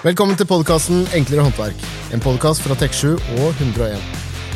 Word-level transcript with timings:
Velkommen 0.00 0.32
til 0.32 0.46
podkasten 0.48 1.02
Enklere 1.12 1.42
håndverk. 1.44 1.82
En 2.16 2.22
podkast 2.24 2.62
fra 2.64 2.72
Tek7 2.80 3.18
og 3.36 3.58
101. 3.60 4.00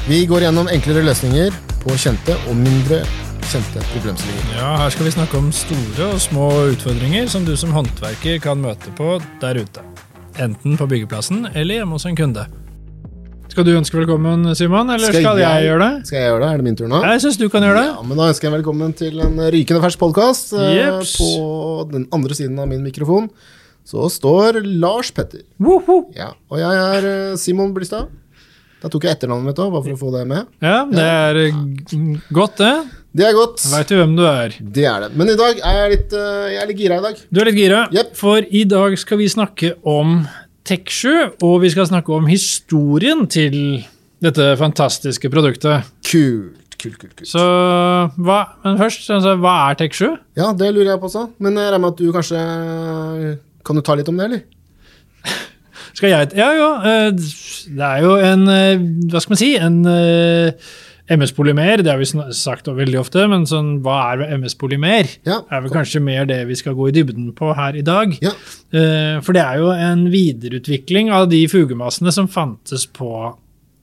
Vi 0.08 0.22
går 0.24 0.46
gjennom 0.46 0.70
enklere 0.72 1.02
løsninger 1.04 1.52
på 1.82 1.96
kjente 2.00 2.32
og 2.48 2.54
mindre 2.56 3.02
kjente 3.50 3.82
problemstillinger. 3.90 4.54
Ja, 4.56 4.70
Her 4.80 4.94
skal 4.94 5.04
vi 5.04 5.10
snakke 5.12 5.36
om 5.36 5.50
store 5.52 6.06
og 6.14 6.22
små 6.24 6.46
utfordringer 6.70 7.28
som 7.28 7.44
du 7.44 7.52
som 7.60 7.74
håndverker 7.76 8.38
kan 8.40 8.62
møte 8.62 8.88
på 8.96 9.18
der 9.42 9.60
ute. 9.60 9.84
Enten 10.40 10.78
på 10.80 10.86
byggeplassen 10.88 11.50
eller 11.52 11.82
hjemme 11.82 11.98
hos 11.98 12.06
en 12.08 12.16
kunde. 12.16 12.46
Skal 13.52 13.66
du 13.68 13.74
ønske 13.76 13.98
velkommen, 13.98 14.46
Simon, 14.56 14.94
eller 14.94 15.12
skal, 15.12 15.42
jeg, 15.42 15.66
gjøre 15.66 15.82
det? 15.82 16.06
Skal 16.08 16.22
jeg 16.22 16.30
gjøre 16.30 16.40
det? 16.46 16.48
Er 16.54 16.62
det 16.62 16.66
min 16.70 16.78
tur 16.80 16.88
nå? 16.88 17.02
Jeg 17.04 17.20
syns 17.26 17.36
du 17.42 17.44
kan 17.52 17.68
gjøre 17.68 17.82
det. 17.82 17.90
Ja, 17.90 18.06
men 18.08 18.16
Da 18.16 18.30
ønsker 18.32 18.48
jeg 18.48 18.56
velkommen 18.56 18.96
til 18.96 19.20
en 19.20 19.36
rykende 19.58 19.84
fersk 19.84 20.00
podkast. 20.06 20.56
På 20.56 21.84
den 21.92 22.08
andre 22.16 22.40
siden 22.40 22.56
av 22.64 22.72
min 22.72 22.80
mikrofon 22.80 23.28
så 23.84 24.08
står 24.10 24.62
Lars 24.80 25.10
Petter. 25.14 25.42
Woho! 25.60 26.06
Ja, 26.16 26.32
Og 26.50 26.60
jeg 26.60 26.84
er 26.84 27.08
eh, 27.10 27.34
Simon 27.40 27.74
Blystad. 27.76 28.08
Da 28.84 28.90
tok 28.92 29.06
jeg 29.06 29.16
etternavnet 29.16 29.48
mitt 29.48 29.60
òg, 29.64 29.70
bare 29.72 29.84
for 29.86 29.94
å 29.94 30.00
få 30.00 30.10
det 30.12 30.22
med. 30.28 30.48
Ja, 30.60 30.82
det 30.88 31.04
er 31.08 31.38
eh, 31.46 31.60
godt, 32.36 32.58
det. 32.60 32.72
Det 33.16 33.24
er 33.28 33.36
godt. 33.36 33.62
Veit 33.72 33.88
du 33.88 33.94
hvem 33.96 34.12
du 34.18 34.24
er? 34.28 34.56
Det 34.60 34.84
er 34.90 35.06
det. 35.06 35.10
Men 35.16 35.30
i 35.32 35.36
dag 35.40 35.60
er 35.60 35.78
jeg 35.78 35.92
litt, 35.94 36.16
eh, 36.20 36.48
jeg 36.52 36.62
er 36.62 36.68
litt 36.68 36.80
gira 36.82 36.98
i 37.00 37.04
dag. 37.06 37.22
Du 37.30 37.40
er 37.40 37.48
litt 37.48 37.60
gira, 37.60 37.84
Jepp. 37.96 38.10
for 38.18 38.44
i 38.44 38.64
dag 38.68 38.96
skal 39.00 39.20
vi 39.22 39.28
snakke 39.32 39.70
om 39.88 40.18
Tek7, 40.68 41.14
og 41.44 41.56
vi 41.64 41.72
skal 41.72 41.88
snakke 41.88 42.12
om 42.16 42.28
historien 42.28 43.24
til 43.28 43.56
dette 44.24 44.50
fantastiske 44.60 45.28
produktet. 45.32 45.88
Kult, 46.08 46.76
kult, 46.76 46.98
kult. 47.00 47.16
kult. 47.20 47.28
Så 47.28 47.40
hva, 48.20 48.38
men 48.64 48.78
først, 48.80 49.08
altså, 49.12 49.36
hva 49.40 49.56
er 49.70 49.80
Tek7? 49.80 50.12
Ja, 50.40 50.52
det 50.56 50.72
lurer 50.72 50.94
jeg 50.94 51.00
på 51.00 51.08
også. 51.08 51.26
Men 51.44 51.56
jeg 51.60 51.72
regner 51.72 51.84
med 51.84 51.92
at 51.96 52.04
du 52.04 52.12
kanskje 52.16 52.44
Kan 53.64 53.76
du 53.78 53.82
ta 53.84 53.94
litt 53.98 54.08
om 54.12 54.18
det, 54.20 54.24
eller? 54.30 54.42
Skal 55.94 56.10
jeg 56.10 56.32
Ja, 56.36 56.48
jo. 56.58 56.70
eh, 56.82 57.10
Det 57.14 57.84
er 57.86 58.00
jo 58.02 58.14
en 58.18 58.48
eh, 58.50 58.82
Hva 59.12 59.20
skal 59.22 59.34
man 59.34 59.40
si? 59.40 59.52
En 59.56 59.76
eh, 59.86 60.72
MS-polymer, 61.14 61.82
det 61.84 61.90
har 61.92 61.98
vi 62.00 62.06
sagt 62.32 62.64
veldig 62.66 62.96
ofte, 62.98 63.26
men 63.28 63.42
sånn, 63.46 63.74
hva 63.84 64.14
er 64.14 64.22
MS-polymer? 64.38 65.10
Ja. 65.28 65.42
er 65.52 65.60
vel 65.60 65.70
kanskje 65.74 66.00
mer 66.00 66.24
det 66.24 66.38
vi 66.48 66.56
skal 66.56 66.72
gå 66.78 66.86
i 66.88 66.94
dybden 66.96 67.26
på 67.36 67.50
her 67.54 67.76
i 67.76 67.82
dag. 67.84 68.14
Ja. 68.24 68.32
For 69.20 69.36
det 69.36 69.42
er 69.44 69.58
jo 69.60 69.68
en 69.76 70.06
videreutvikling 70.08 71.12
av 71.12 71.26
de 71.28 71.42
fugemassene 71.52 72.08
som 72.16 72.24
fantes 72.32 72.86
på 72.88 73.10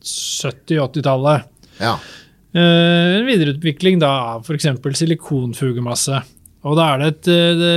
70-80-tallet. 0.01 1.45
ja. 1.79 1.97
En 2.57 3.23
videreutvikling 3.29 4.01
da 4.01 4.09
av 4.33 4.41
f.eks. 4.49 4.65
silikonfugemasse. 4.99 6.17
Og 6.67 6.73
da 6.75 6.87
er 6.95 6.99
det 6.99 7.11
et 7.13 7.29
det, 7.61 7.75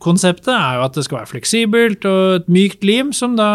Konseptet 0.00 0.48
er 0.54 0.78
jo 0.78 0.84
at 0.86 0.94
det 0.96 1.04
skal 1.06 1.18
være 1.20 1.30
fleksibelt 1.34 2.04
og 2.08 2.40
et 2.40 2.46
mykt 2.52 2.84
lim 2.88 3.10
som 3.16 3.34
da 3.36 3.50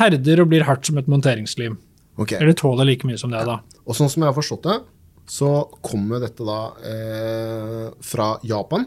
herder 0.00 0.42
og 0.42 0.50
blir 0.50 0.64
hardt 0.68 0.86
som 0.88 0.98
et 1.00 1.08
monteringslim. 1.10 1.76
Okay. 2.20 2.38
Eller 2.40 2.54
tåler 2.58 2.86
like 2.88 3.06
mye 3.08 3.18
som 3.18 3.32
det, 3.34 3.40
da. 3.48 3.58
Og 3.86 3.96
sånn 3.96 4.10
som 4.12 4.22
jeg 4.22 4.30
har 4.30 4.36
forstått 4.36 4.66
det, 4.68 4.76
så 5.30 5.48
kommer 5.82 6.20
dette 6.22 6.44
da 6.44 6.58
eh, 6.84 7.86
fra 8.04 8.34
Japan. 8.46 8.84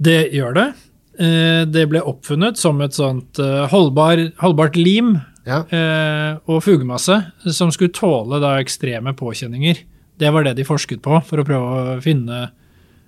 Det 0.00 0.30
gjør 0.32 0.54
det. 0.56 0.68
Eh, 1.20 1.64
Det 1.68 1.84
ble 1.90 2.00
oppfunnet 2.08 2.56
som 2.56 2.80
et 2.80 2.96
sånt 2.96 3.38
eh, 3.42 3.66
holdbar, 3.70 4.22
holdbart 4.40 4.78
lim 4.80 5.18
Ja. 5.46 5.62
eh, 5.72 6.38
og 6.48 6.62
fugemasse 6.64 7.18
som 7.52 7.70
skulle 7.74 7.92
tåle 7.92 8.40
da 8.40 8.54
ekstreme 8.62 9.12
påkjenninger. 9.16 9.82
Det 10.20 10.32
var 10.32 10.44
det 10.44 10.56
de 10.56 10.64
forsket 10.68 11.00
på, 11.04 11.20
for 11.24 11.40
å 11.40 11.44
prøve 11.44 11.76
å 11.96 12.00
finne 12.04 12.50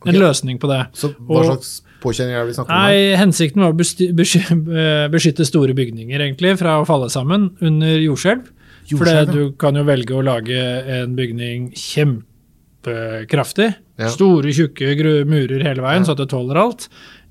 en 0.07 0.15
løsning 0.19 0.59
på 0.61 0.69
det. 0.71 0.87
Så 0.97 1.15
hva 1.17 1.41
Og- 1.41 1.49
slags 1.51 1.81
påkjenninger 2.03 2.41
er 2.41 2.45
det 2.45 2.53
vi 2.53 2.57
snakker 2.59 2.75
om? 2.75 2.83
Nei, 2.83 3.15
Hensikten 3.21 3.63
var 3.63 3.73
å 3.73 3.77
eh, 3.79 5.07
beskytte 5.13 5.47
store 5.49 5.77
bygninger 5.79 6.27
egentlig 6.27 6.57
fra 6.61 6.81
å 6.81 6.89
falle 6.89 7.09
sammen 7.13 7.53
under 7.63 8.03
jordskjelv. 8.03 8.51
For 8.93 9.09
du 9.31 9.55
kan 9.61 9.79
jo 9.79 9.87
velge 9.87 10.15
å 10.19 10.25
lage 10.27 10.59
en 10.99 11.15
bygning 11.17 11.71
kjempekraftig. 11.79 13.71
Ja. 14.03 14.11
Store, 14.11 14.53
tjukke 14.55 14.97
murer 15.29 15.63
hele 15.65 15.85
veien, 15.85 16.05
så 16.07 16.17
at 16.17 16.23
det 16.23 16.31
tåler 16.33 16.59
alt. 16.61 16.89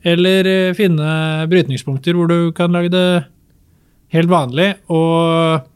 Eller 0.07 0.47
eh, 0.49 0.73
finne 0.77 1.11
brytningspunkter 1.51 2.17
hvor 2.17 2.31
du 2.31 2.53
kan 2.57 2.73
lage 2.73 2.93
det 2.93 3.07
helt 4.15 4.31
vanlig, 4.31 4.73
og 4.91 5.67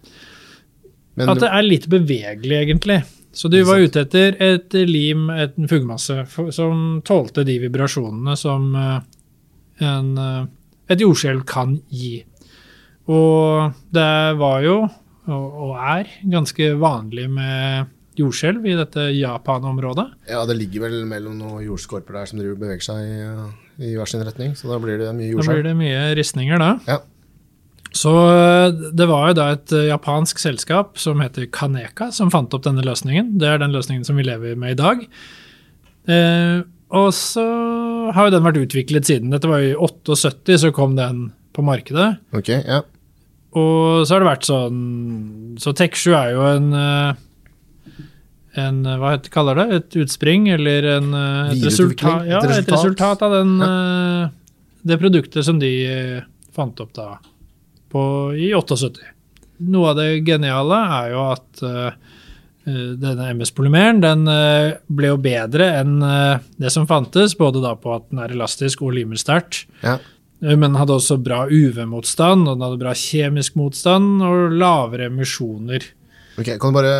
Men, 1.15 1.29
at 1.31 1.43
det 1.43 1.51
er 1.51 1.63
litt 1.63 1.85
bevegelig, 1.91 2.57
egentlig. 2.65 2.99
Så 3.35 3.51
du 3.51 3.57
var 3.67 3.81
ute 3.83 4.05
etter 4.05 4.37
et 4.39 4.75
lim, 4.87 5.27
et 5.33 5.55
fugemasse, 5.67 6.21
som 6.55 7.01
tålte 7.05 7.43
de 7.47 7.57
vibrasjonene 7.65 8.35
som 8.39 8.69
eh, 8.79 9.01
en, 9.83 10.13
eh, 10.15 10.45
et 10.87 11.03
jordskjelv 11.03 11.43
kan 11.49 11.75
gi. 11.91 12.21
Og 13.11 13.75
det 13.93 14.13
var 14.39 14.63
jo, 14.63 14.77
og, 15.27 15.73
er, 15.75 16.13
ganske 16.31 16.71
vanlig 16.79 17.27
med 17.33 17.91
jordskjelv 18.15 18.65
i 18.71 18.77
dette 18.79 19.09
Japan-området. 19.17 20.05
ja, 20.31 20.45
det 20.47 20.55
ligger 20.55 20.85
vel 20.87 21.01
mellom 21.09 21.35
noen 21.41 21.65
jordskorper 21.65 22.21
der 22.21 22.29
som 22.31 22.39
driver 22.39 22.61
beveger 22.61 22.87
seg 22.87 23.03
i, 23.03 23.89
i 23.89 23.91
hver 23.97 24.07
sin 24.09 24.23
retning, 24.23 24.55
så 24.55 24.71
da 24.71 24.79
blir 24.79 25.01
det 25.01 25.11
mye 25.11 25.33
jordskjelv. 25.33 25.51
Da 25.51 25.59
blir 25.59 25.67
det 25.67 25.75
mye 25.81 26.07
ristninger 26.15 26.63
da. 26.63 26.71
Ja. 26.87 27.01
Så 27.95 28.11
eh, 28.11 28.69
det 28.91 29.07
var 29.07 29.29
jo 29.29 29.37
da 29.37 29.49
et 29.55 29.71
eh, 29.71 29.87
japansk 29.87 30.41
selskap 30.41 30.99
som 30.99 31.21
heter 31.23 31.47
Kaneka, 31.55 32.09
som 32.11 32.31
fant 32.33 32.53
opp 32.53 32.65
denne 32.65 32.83
løsningen. 32.83 33.37
Det 33.39 33.47
er 33.47 33.61
den 33.61 33.75
løsningen 33.75 34.03
som 34.07 34.19
vi 34.19 34.25
lever 34.27 34.57
med 34.59 34.75
i 34.75 34.79
dag. 34.81 35.05
Eh, 36.11 36.57
og 36.95 37.07
så 37.15 37.45
har 38.15 38.27
jo 38.27 38.33
den 38.35 38.43
vært 38.45 38.59
utviklet 38.59 39.07
siden. 39.07 39.31
Dette 39.31 39.49
var 39.49 39.63
jo 39.63 39.71
i 39.71 39.77
78, 39.79 40.57
så 40.65 40.73
kom 40.75 40.97
den 40.99 41.29
på 41.55 41.63
markedet. 41.65 42.17
Ok, 42.35 42.51
ja. 42.57 42.81
Og 43.55 44.03
så 44.03 44.17
har 44.17 44.19
det 44.19 44.27
vært 44.27 44.43
sånn 44.43 44.79
Så 45.63 45.71
Tech7 45.79 46.09
er 46.11 46.33
jo 46.33 46.41
en 46.43 46.65
eh, 46.75 47.21
en, 48.59 48.81
hva 48.83 49.13
heter, 49.13 49.31
kaller 49.31 49.59
det? 49.59 49.65
Et 49.77 49.95
utspring, 50.03 50.49
eller 50.51 50.85
en, 50.97 51.07
et, 51.51 51.63
resultat, 51.63 52.23
ja, 52.27 52.39
et 52.39 52.69
resultat. 52.71 53.23
av 53.23 53.33
den, 53.33 53.49
ja. 53.59 54.27
det 54.87 54.97
produktet 55.01 55.43
som 55.43 55.59
de 55.59 55.71
fant 56.55 56.79
opp 56.79 56.93
da 56.95 57.17
på, 57.91 58.03
i 58.37 58.51
78. 58.55 59.11
Noe 59.65 59.93
av 59.93 59.99
det 59.99 60.09
geniale 60.27 60.79
er 60.97 61.13
jo 61.13 61.21
at 61.31 61.63
eh, 61.63 61.93
eh, 62.67 62.89
denne 62.99 63.29
MS-polymeren 63.37 64.01
den 64.03 64.25
eh, 64.31 64.75
ble 64.91 65.13
jo 65.13 65.21
bedre 65.21 65.69
enn 65.81 65.95
det 66.59 66.73
som 66.73 66.87
fantes, 66.89 67.37
både 67.39 67.63
da 67.63 67.75
på 67.79 67.95
at 67.95 68.09
den 68.11 68.23
er 68.23 68.35
elastisk 68.35 68.83
og 68.85 68.97
limer 68.97 69.21
sterkt. 69.21 69.65
ja. 69.85 69.99
Men 70.45 70.67
den 70.67 70.75
hadde 70.75 70.97
også 70.99 71.15
bra 71.23 71.45
UV-motstand, 71.47 72.43
og 72.43 72.57
den 72.57 72.63
hadde 72.65 72.77
bra 72.77 72.91
kjemisk 72.99 73.55
motstand 73.57 74.19
og 74.21 74.51
lavere 74.59 75.07
emisjoner. 75.07 75.85
Ok, 76.35 76.49
Kan 76.59 76.73
du 76.73 76.75
bare, 76.75 76.95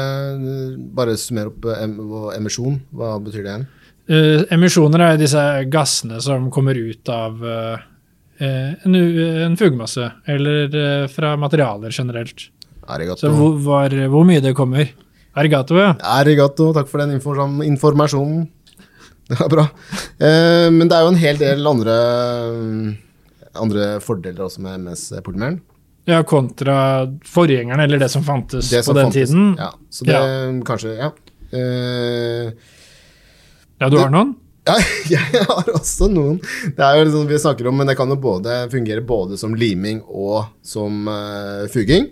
bare 0.95 1.17
summere 1.19 1.51
opp 1.51 1.67
em 1.75 1.97
emisjon? 2.37 2.79
Hva 2.95 3.17
betyr 3.21 3.43
det 3.43 3.51
igjen? 3.51 3.67
Uh, 4.05 4.45
emisjoner 4.53 5.01
er 5.01 5.19
disse 5.19 5.41
gassene 5.73 6.21
som 6.23 6.47
kommer 6.53 6.77
ut 6.77 7.09
av 7.09 7.41
eh, 7.41 7.85
en, 8.39 8.95
u- 8.95 9.43
en 9.45 9.55
fugemasse, 9.57 10.09
eller 10.27 10.75
eh, 10.75 11.07
fra 11.07 11.35
materialer 11.39 11.89
generelt. 11.95 12.49
Arigato. 12.87 13.21
Så 13.23 13.31
hvor, 13.33 13.55
var, 13.65 13.89
hvor 14.11 14.25
mye 14.27 14.41
det 14.43 14.53
kommer. 14.55 14.89
Arigato, 15.35 15.75
ja. 15.79 15.93
Arigato, 16.19 16.69
takk 16.75 16.87
for 16.91 17.01
den 17.05 17.15
informasjonen. 17.65 18.47
Det 19.27 19.39
var 19.39 19.49
bra. 19.49 19.63
Eh, 20.21 20.67
men 20.69 20.85
det 20.87 20.93
er 20.93 21.01
jo 21.01 21.09
en 21.09 21.17
hel 21.17 21.37
del 21.39 21.65
andre, 21.65 21.95
andre 23.57 23.87
fordeler 24.05 24.43
også 24.45 24.61
med 24.61 24.83
MS-polymeren. 24.83 25.57
Ja, 26.05 26.19
kontra 26.29 26.75
forgjengeren, 27.25 27.81
eller 27.81 27.97
det 28.03 28.11
som 28.13 28.21
fantes 28.27 28.69
Det 28.69 28.83
på 28.85 28.93
den 28.93 29.07
fantes. 29.09 29.31
tiden. 29.31 29.55
Ja, 29.57 29.71
så 29.89 30.05
det 30.05 30.19
kanskje 30.67 30.93
Ja. 30.99 31.09
Eh, 31.55 32.51
Ja, 33.81 33.89
du 33.89 33.97
har 33.97 34.09
noen? 34.13 34.35
Ja, 34.65 34.75
jeg 35.13 35.45
har 35.47 35.71
også 35.75 36.07
noen. 36.11 36.39
Det 36.75 36.81
er 36.83 36.99
jo 36.99 37.07
liksom 37.07 37.27
vi 37.29 37.39
snakker 37.41 37.69
om, 37.69 37.77
men 37.79 37.89
det 37.89 37.97
kan 37.99 38.09
jo 38.11 38.17
både 38.21 38.63
fungere 38.71 39.03
både 39.05 39.37
som 39.41 39.55
liming 39.57 40.01
og 40.07 40.45
som 40.65 41.05
uh, 41.09 41.65
fuging. 41.73 42.07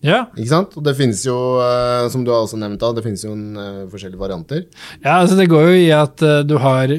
Ja. 0.00 0.22
Ikke 0.32 0.48
sant? 0.48 0.72
Og 0.80 0.84
det 0.86 0.94
finnes 0.96 1.20
jo, 1.26 1.36
uh, 1.60 2.06
som 2.08 2.22
du 2.24 2.30
har 2.32 2.46
også 2.46 2.56
nevnt, 2.60 2.80
da, 2.80 2.88
det 2.96 3.02
finnes 3.04 3.20
jo 3.26 3.34
en, 3.36 3.46
uh, 3.60 3.82
forskjellige 3.92 4.20
varianter. 4.20 4.62
Ja, 5.04 5.18
altså 5.18 5.36
Det 5.36 5.48
går 5.52 5.66
jo 5.68 5.74
i 5.82 5.90
at 5.92 6.24
du 6.48 6.54
har 6.62 6.92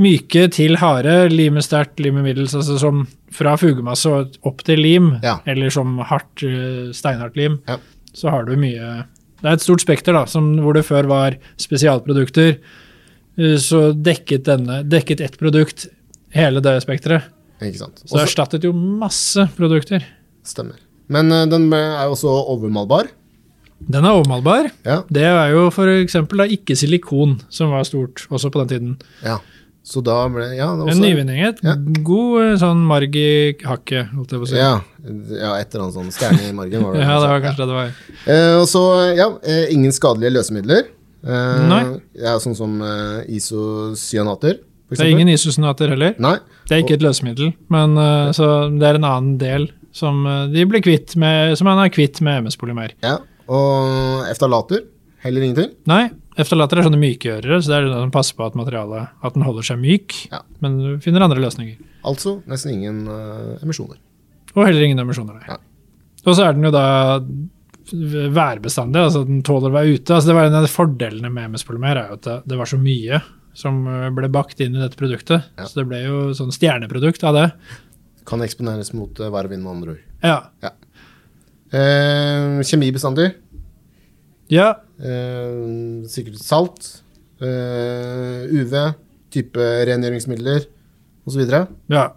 myke 0.00 0.46
til 0.56 0.78
harde, 0.80 1.16
lime 1.32 1.60
sterkt, 1.64 2.00
lime 2.00 2.24
middels, 2.24 2.56
altså 2.56 2.78
som 2.80 3.02
fra 3.36 3.56
fugemasse 3.60 4.08
opp 4.48 4.64
til 4.66 4.80
lim, 4.80 5.10
Ja. 5.22 5.36
eller 5.46 5.68
som 5.72 5.98
hardt, 6.08 6.40
steinhardt 6.96 7.36
lim, 7.36 7.60
Ja. 7.68 7.76
så 8.16 8.32
har 8.32 8.48
du 8.48 8.56
mye 8.56 9.04
Det 9.40 9.48
er 9.48 9.54
et 9.56 9.62
stort 9.64 9.80
spekter, 9.80 10.12
da, 10.12 10.26
som, 10.28 10.50
hvor 10.60 10.74
det 10.76 10.82
før 10.84 11.06
var 11.08 11.36
spesialprodukter. 11.56 12.58
Eh, 13.40 13.56
Så 13.62 13.80
dekket, 13.96 14.44
denne, 14.46 14.82
dekket 14.84 15.20
ett 15.24 15.38
produkt 15.40 15.88
hele 16.36 16.60
det 16.64 16.76
spekteret. 16.84 17.30
Ikke 17.60 17.80
sant? 17.82 17.98
Så 18.06 18.16
det 18.16 18.26
erstattet 18.28 18.64
jo 18.64 18.72
masse 18.72 19.48
produkter. 19.56 20.04
stemmer. 20.46 20.76
Men 21.10 21.32
uh, 21.34 21.42
den 21.50 21.66
er 21.74 22.04
jo 22.06 22.14
også 22.14 22.30
overmalbar. 22.54 23.08
Den 23.80 24.04
er 24.04 24.12
overmalbar. 24.14 24.70
Ja. 24.86 25.00
Det 25.10 25.24
er 25.26 25.50
jo 25.56 25.66
f.eks. 25.72 26.14
ikke 26.54 26.76
silikon, 26.78 27.38
som 27.50 27.72
var 27.74 27.82
stort 27.88 28.26
også 28.30 28.50
på 28.52 28.62
den 28.64 28.68
tiden. 28.74 28.92
ja. 29.24 29.38
Så 29.90 30.02
da 30.04 30.26
ble 30.28 30.44
Ja, 30.58 30.66
det 30.76 30.84
også, 30.84 30.92
En 30.92 31.00
nyvinning. 31.00 31.38
Ja. 31.64 31.72
god 32.04 32.34
eh, 32.42 32.56
sånn 32.60 32.82
marg 32.86 33.14
i 33.16 33.56
hakket, 33.64 34.10
holdt 34.12 34.34
jeg 34.34 34.42
på 34.42 34.44
å 34.44 34.50
si. 34.50 34.58
ja, 34.60 34.74
ja, 35.40 35.54
et 35.56 35.72
eller 35.72 35.86
annet 35.86 35.96
sånn 35.96 36.10
stjerne 36.12 36.50
i 36.50 36.52
margen 36.54 36.84
var 36.84 36.94
det. 36.94 37.00
Ja, 37.08 37.14
det 37.16 37.30
var 37.30 37.38
Ja. 37.40 37.44
kanskje 37.46 37.62
det 37.64 37.68
det 37.70 37.78
var. 37.78 37.94
Uh, 38.28 38.60
og 38.60 38.66
så, 38.68 38.82
ja, 39.16 39.26
uh, 39.32 39.64
ingen 39.72 39.90
skadelige 39.96 40.34
løsemidler. 40.36 40.84
Eh, 41.24 41.62
Nei. 41.68 41.82
Ja, 42.16 42.36
sånn 42.40 42.56
som 42.56 42.78
uh, 42.80 43.20
isocyanater, 43.28 44.60
Det 44.90 45.04
er 45.04 45.12
ingen 45.12 45.28
isocyanater 45.30 45.92
heller. 45.92 46.16
Nei. 46.18 46.38
Det 46.66 46.76
er 46.76 46.84
ikke 46.84 46.96
et 46.98 47.04
løsemiddel, 47.04 47.52
men 47.70 47.98
uh, 47.98 48.30
så 48.34 48.70
det 48.72 48.88
er 48.88 48.98
en 48.98 49.06
annen 49.06 49.36
del 49.40 49.68
som 49.94 50.24
uh, 50.26 50.46
de 50.50 50.64
blir 50.66 50.82
kvitt 50.82 51.14
med, 51.20 51.56
som 51.58 51.68
man 51.70 51.82
er 51.82 51.92
kvitt 51.92 52.22
med 52.24 52.46
MS-polymer. 52.46 52.96
Ja, 53.04 53.18
og 53.50 54.26
eftalater, 54.30 54.84
heller 55.24 55.46
ingenting. 55.46 55.72
Nei, 55.90 56.08
eftalater 56.40 56.80
er 56.80 56.86
sånne 56.86 57.00
mykgjørere, 57.02 57.60
så 57.60 57.72
det 57.72 57.78
er 57.78 57.88
det 57.88 58.02
som 58.02 58.12
passer 58.14 58.38
på 58.38 58.46
at 58.46 58.58
materialet 58.58 59.10
at 59.26 59.36
den 59.36 59.44
holder 59.46 59.66
seg 59.66 59.80
myk. 59.82 60.16
Ja. 60.32 60.42
Men 60.64 60.78
du 60.80 60.90
finner 61.04 61.26
andre 61.26 61.42
løsninger. 61.42 61.80
Altså 62.06 62.38
nesten 62.48 62.78
ingen 62.78 63.02
eh, 63.10 63.58
emisjoner. 63.64 63.98
Og 64.54 64.62
heller 64.64 64.86
ingen 64.86 65.02
emisjoner. 65.02 65.36
nei. 65.36 65.50
Ja. 65.50 65.58
Og 66.24 66.36
så 66.36 66.46
er 66.46 66.56
den 66.56 66.66
jo 66.66 66.72
da 66.74 66.84
værbestandig, 67.92 69.00
altså 69.02 69.24
den 69.26 69.42
tåler 69.46 69.70
å 69.72 69.76
være 69.78 69.96
ute. 69.98 70.14
Altså 70.14 70.30
det 70.30 70.36
var 70.38 70.48
En 70.50 70.58
av 70.60 70.66
de 70.66 70.72
fordelene 70.72 71.30
med 71.32 71.50
MS-polymer 71.54 71.98
er 72.00 72.10
jo 72.10 72.18
at 72.18 72.26
det, 72.28 72.36
det 72.52 72.58
var 72.60 72.70
så 72.70 72.78
mye 72.80 73.20
som 73.60 73.80
eh, 73.90 74.08
ble 74.14 74.28
bakt 74.32 74.60
inn 74.62 74.76
i 74.76 74.82
dette 74.82 74.98
produktet. 75.00 75.48
Ja. 75.58 75.66
Så 75.66 75.80
det 75.80 75.88
ble 75.90 76.02
jo 76.04 76.20
sånn 76.38 76.52
stjerneprodukt 76.54 77.24
av 77.26 77.34
det. 77.38 77.46
Kan 78.28 78.44
eksponeres 78.46 78.92
mot 78.94 79.18
eh, 79.20 79.30
vær 79.32 79.48
og 79.48 79.54
vind, 79.54 79.64
med 79.66 79.72
andre 79.74 79.96
ord. 79.96 80.04
Ja. 80.22 80.72
Eh, 81.72 82.60
kjemibestandig. 82.66 83.32
ja. 84.50 84.72
Eh, 85.00 86.04
sikkert 86.12 86.40
salt. 86.44 86.88
Eh, 87.40 88.44
UV. 88.52 88.74
Type 89.32 89.68
rengjøringsmidler 89.88 90.66
osv. 91.24 91.40
Ja. 91.88 92.08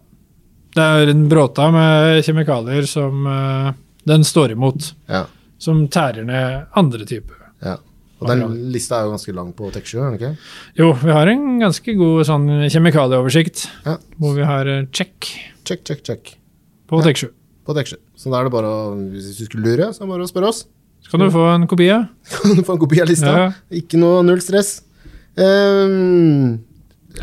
Det 0.74 0.84
er 0.84 1.12
en 1.14 1.28
bråta 1.30 1.70
med 1.72 2.24
kjemikalier 2.26 2.88
som 2.90 3.26
eh, 3.30 3.70
den 4.10 4.26
står 4.28 4.52
imot, 4.58 4.94
Ja. 5.08 5.26
Som 5.64 5.86
tærer 5.94 6.26
ned 6.28 6.68
andre 6.80 7.06
typer. 7.10 7.40
ja. 7.64 7.78
Og 8.24 8.30
den 8.30 8.54
lista 8.72 9.02
er 9.02 9.08
jo 9.10 9.12
ganske 9.18 9.34
lang 9.36 9.50
på 9.58 9.68
Tech7, 9.76 9.98
er 10.00 10.04
den 10.06 10.14
ikke? 10.16 10.30
Jo, 10.80 10.94
vi 11.02 11.12
har 11.12 11.28
en 11.28 11.42
ganske 11.60 11.96
god 12.00 12.22
sånn 12.30 12.46
kjemikalieoversikt, 12.72 13.66
Ja. 13.84 13.98
hvor 14.16 14.38
vi 14.38 14.46
har 14.48 14.70
eh, 14.72 14.86
check 14.96 15.28
Check, 15.68 15.82
check, 15.84 16.04
check. 16.08 16.32
på 16.88 17.02
Ja. 17.02 17.10
Tech7. 17.10 17.28
På 17.68 17.76
Tech7. 17.76 17.98
Så 18.16 18.32
da 18.32 18.40
er 18.40 18.48
det 18.48 18.54
bare 18.56 18.70
å, 18.72 18.96
hvis 19.12 19.34
du 19.42 19.44
skulle 19.50 19.66
lure, 19.68 19.90
så 19.92 20.04
er 20.04 20.08
det 20.08 20.14
bare 20.14 20.24
å 20.24 20.32
spørre 20.32 20.48
oss. 20.54 20.62
Så 21.04 21.12
kan 21.12 21.20
du 21.20 21.28
få 21.36 21.44
en 21.52 21.68
kopi 21.68 21.90
av. 21.92 22.06
Kan 22.32 22.56
du 22.56 22.64
få 22.64 22.78
en 22.78 22.82
kopi 22.86 23.02
av 23.04 23.10
lista? 23.12 23.34
Ja. 23.42 23.52
Ikke 23.76 24.00
noe 24.00 24.24
null 24.24 24.40
stress. 24.40 24.72
Um, 25.36 26.64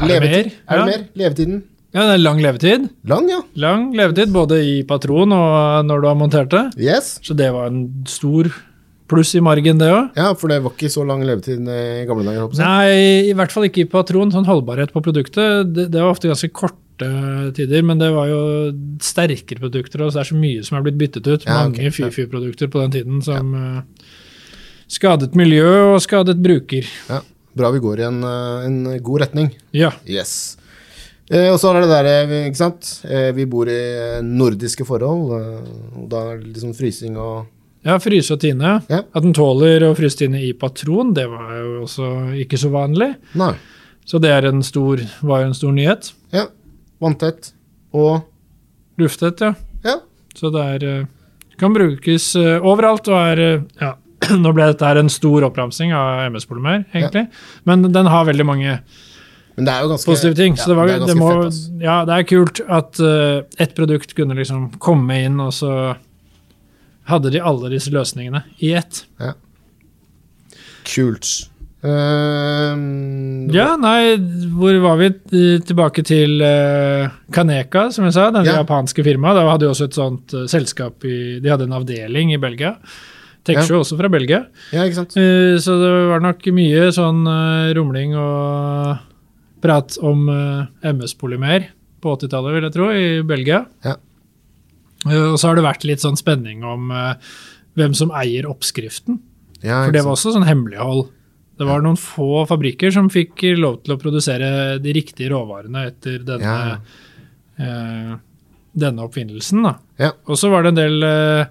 Er 0.00 0.06
det 0.10 0.20
mer? 0.20 0.50
Er 0.69 0.76
det 0.82 0.86
mer? 0.90 1.04
Levetiden? 1.16 1.62
Ja, 1.90 2.04
det 2.06 2.14
er 2.14 2.22
lang 2.22 2.38
levetid. 2.38 2.88
Lang, 3.10 3.26
ja. 3.31 3.40
Lang 3.58 3.88
levetid, 3.98 4.31
både 4.34 4.60
i 4.62 4.75
patron 4.87 5.32
og 5.34 5.87
når 5.88 6.02
du 6.02 6.06
har 6.06 6.19
montert 6.19 6.52
det. 6.52 6.64
Yes. 6.78 7.16
Så 7.26 7.34
det 7.34 7.50
var 7.54 7.70
en 7.70 7.88
stor 8.08 8.50
pluss 9.10 9.32
i 9.34 9.42
margen, 9.42 9.81
det 9.81 9.88
òg. 9.90 10.12
Ja, 10.19 10.28
for 10.38 10.52
det 10.52 10.60
var 10.62 10.75
ikke 10.76 10.90
så 10.92 11.02
lang 11.06 11.25
levetid 11.26 11.66
i 11.66 12.04
gamle 12.06 12.28
dager. 12.28 12.44
håper 12.44 12.60
jeg. 12.60 12.62
Nei, 12.62 13.31
i 13.31 13.34
hvert 13.34 13.54
fall 13.54 13.66
ikke 13.66 13.82
i 13.82 13.88
patron. 13.90 14.31
Sånn 14.31 14.46
holdbarhet 14.46 14.94
på 14.94 15.02
produktet, 15.02 15.72
det, 15.75 15.88
det 15.90 15.98
var 16.04 16.14
ofte 16.14 16.31
ganske 16.31 16.52
korte 16.54 17.10
tider, 17.56 17.82
men 17.87 17.98
det 17.98 18.12
var 18.14 18.31
jo 18.31 18.40
sterkere 19.02 19.62
produkter, 19.64 20.04
og 20.04 20.12
så 20.12 20.20
er 20.20 20.28
det 20.28 20.31
så 20.31 20.38
mye 20.38 20.62
som 20.66 20.78
er 20.78 20.86
blitt 20.86 21.00
byttet 21.00 21.26
ut. 21.26 21.48
Ja, 21.48 21.64
Mange 21.64 21.81
okay. 21.81 21.96
Fy-Fy-produkter 21.96 22.70
på 22.70 22.84
den 22.84 22.94
tiden 22.94 23.25
som 23.26 23.50
eh, 23.58 24.14
skadet 24.90 25.34
miljø 25.38 25.66
og 25.96 26.00
skadet 26.06 26.38
bruker. 26.38 26.86
Ja. 27.10 27.22
Bra 27.58 27.72
vi 27.75 27.82
går 27.82 28.04
i 28.04 28.06
en, 28.06 28.22
eh, 28.22 28.66
en 28.69 28.81
god 29.02 29.25
retning. 29.26 29.50
Ja. 29.75 29.90
Yes. 30.06 30.59
Eh, 31.31 31.47
og 31.47 31.61
så 31.62 31.71
er 31.71 31.85
det 31.85 31.91
der, 31.93 32.09
eh, 32.11 32.32
ikke 32.49 32.59
sant. 32.59 32.88
Eh, 33.06 33.31
vi 33.37 33.47
bor 33.47 33.69
i 33.71 34.21
nordiske 34.27 34.85
forhold, 34.87 35.31
og 35.31 36.09
da 36.11 36.25
er 36.32 36.41
det 36.41 36.56
liksom 36.56 36.75
frysing 36.75 37.17
og 37.17 37.47
ja, 37.87 37.94
fryse 38.03 38.35
og 38.35 38.41
tine. 38.43 38.75
Ja. 38.91 39.05
At 39.15 39.23
den 39.25 39.32
tåler 39.32 39.87
å 39.87 39.94
fryse 39.97 40.19
tine 40.19 40.43
i 40.44 40.50
patron, 40.53 41.15
det 41.17 41.29
var 41.31 41.55
jo 41.55 41.85
også 41.87 42.09
ikke 42.43 42.59
så 42.61 42.69
vanlig. 42.75 43.15
Nei. 43.41 43.55
Så 44.05 44.19
det 44.21 44.32
er 44.35 44.49
en 44.50 44.61
stor, 44.67 45.00
var 45.23 45.44
jo 45.44 45.47
en 45.49 45.56
stor 45.56 45.73
nyhet. 45.73 46.11
Ja. 46.35 46.49
Vanntett. 47.00 47.55
Og 47.97 48.27
Lufttett, 49.00 49.41
ja. 49.41 49.55
ja. 49.87 49.97
Så 50.37 50.50
det 50.53 50.67
er, 50.75 51.06
kan 51.56 51.73
brukes 51.73 52.35
overalt 52.37 53.09
og 53.09 53.17
er 53.17 53.41
ja, 53.81 53.94
Nå 54.43 54.53
ble 54.53 54.67
dette 54.69 54.85
her 54.85 55.00
en 55.00 55.09
stor 55.09 55.47
oppramsing 55.49 55.94
av 55.97 56.27
MS-polymer, 56.29 56.85
egentlig. 56.93 57.31
Men 57.65 57.88
den 57.88 58.11
har 58.12 58.29
veldig 58.29 58.44
mange 58.44 58.75
Men 59.60 59.66
det 59.68 59.72
er 59.76 59.84
jo 59.84 59.90
ganske 59.92 60.08
positive 60.08 60.36
ting. 60.38 60.54
Ja, 60.56 60.62
så 60.64 60.70
det, 60.72 60.76
var, 60.78 60.88
det 60.88 61.08
det, 61.10 61.16
må, 61.20 61.28
fett, 61.44 61.58
ja, 61.84 61.98
det 62.08 62.16
er 62.16 62.26
kult 62.30 62.60
at 62.64 63.00
uh, 63.04 63.42
ett 63.60 63.74
produkt 63.76 64.14
kunne 64.16 64.36
liksom 64.38 64.70
komme 64.80 65.18
inn, 65.26 65.36
og 65.44 65.52
så 65.52 65.74
hadde 67.10 67.32
de 67.34 67.42
alle 67.44 67.68
disse 67.74 67.92
løsningene 67.92 68.40
i 68.64 68.72
ett. 68.80 69.02
Ja. 69.20 69.34
Kult. 70.88 71.28
Ehm, 71.84 73.50
Ja, 73.52 73.74
nei, 73.80 74.16
hvor 74.56 74.76
var 74.84 74.98
vi? 75.00 75.10
Eh, 75.32 75.60
Tilbake 75.66 76.04
til 76.06 76.40
uh, 76.44 77.10
Kaneka, 77.32 77.88
som 77.92 78.04
jeg 78.08 78.16
sa. 78.16 78.30
Den 78.32 78.48
Ja. 78.48 78.60
japanske 78.62 79.04
firmaet. 79.04 79.36
Da 79.40 79.46
hadde 79.50 79.68
jo 79.68 79.72
også 79.74 79.88
et 79.90 79.96
sånt 80.00 80.34
uh, 80.36 80.46
selskap 80.48 81.04
i 81.04 81.40
De 81.40 81.48
hadde 81.52 81.68
en 81.68 81.76
avdeling 81.80 82.32
i 82.32 82.40
Belgia. 82.40 82.76
Texture 83.44 83.80
også 83.80 83.96
fra 83.96 84.08
Belgia. 84.12 84.44
ja. 84.72 84.84
Eh, 84.84 85.56
så 85.58 85.76
det 85.80 85.92
var 86.12 86.20
nok 86.20 86.44
mye 86.52 86.90
sånn 86.92 87.22
eh, 87.26 87.72
rumling 87.74 88.12
og 88.14 88.98
prat 89.62 89.96
om 90.06 90.28
eh, 90.32 90.90
MS-polymer 90.92 91.68
på 92.00 92.14
80-tallet, 92.16 92.54
vil 92.56 92.66
jeg 92.68 92.74
tro, 92.76 92.86
i 92.96 93.08
Belgia. 93.28 93.64
Ja. 93.84 93.96
Eh, 95.08 95.26
og 95.32 95.38
så 95.40 95.50
har 95.50 95.58
det 95.60 95.66
vært 95.66 95.84
litt 95.88 96.02
sånn 96.04 96.16
spenning 96.20 96.64
om 96.64 96.90
eh, 96.94 97.14
hvem 97.78 97.94
som 97.96 98.12
eier 98.16 98.48
oppskriften. 98.50 99.20
Ja, 99.60 99.82
For 99.86 99.92
det 99.92 100.04
var 100.06 100.16
også 100.16 100.32
sånn 100.34 100.46
hemmelighold. 100.48 101.10
Det 101.60 101.66
var 101.68 101.82
noen 101.84 101.98
få 102.00 102.46
fabrikker 102.48 102.92
som 102.94 103.10
fikk 103.12 103.42
lov 103.60 103.82
til 103.84 103.92
å 103.92 104.00
produsere 104.00 104.78
de 104.80 104.94
riktige 104.96 105.28
råvarene 105.34 105.82
etter 105.90 106.22
denne, 106.24 106.54
Ja. 106.56 106.78
eh, 107.60 108.14
denne 108.80 109.04
oppfinnelsen. 109.04 109.66
Ja. 110.00 110.12
Og 110.24 110.38
så 110.40 110.48
var 110.48 110.62
det 110.64 110.70
en 110.72 110.78
del 110.80 111.02
eh, 111.04 111.44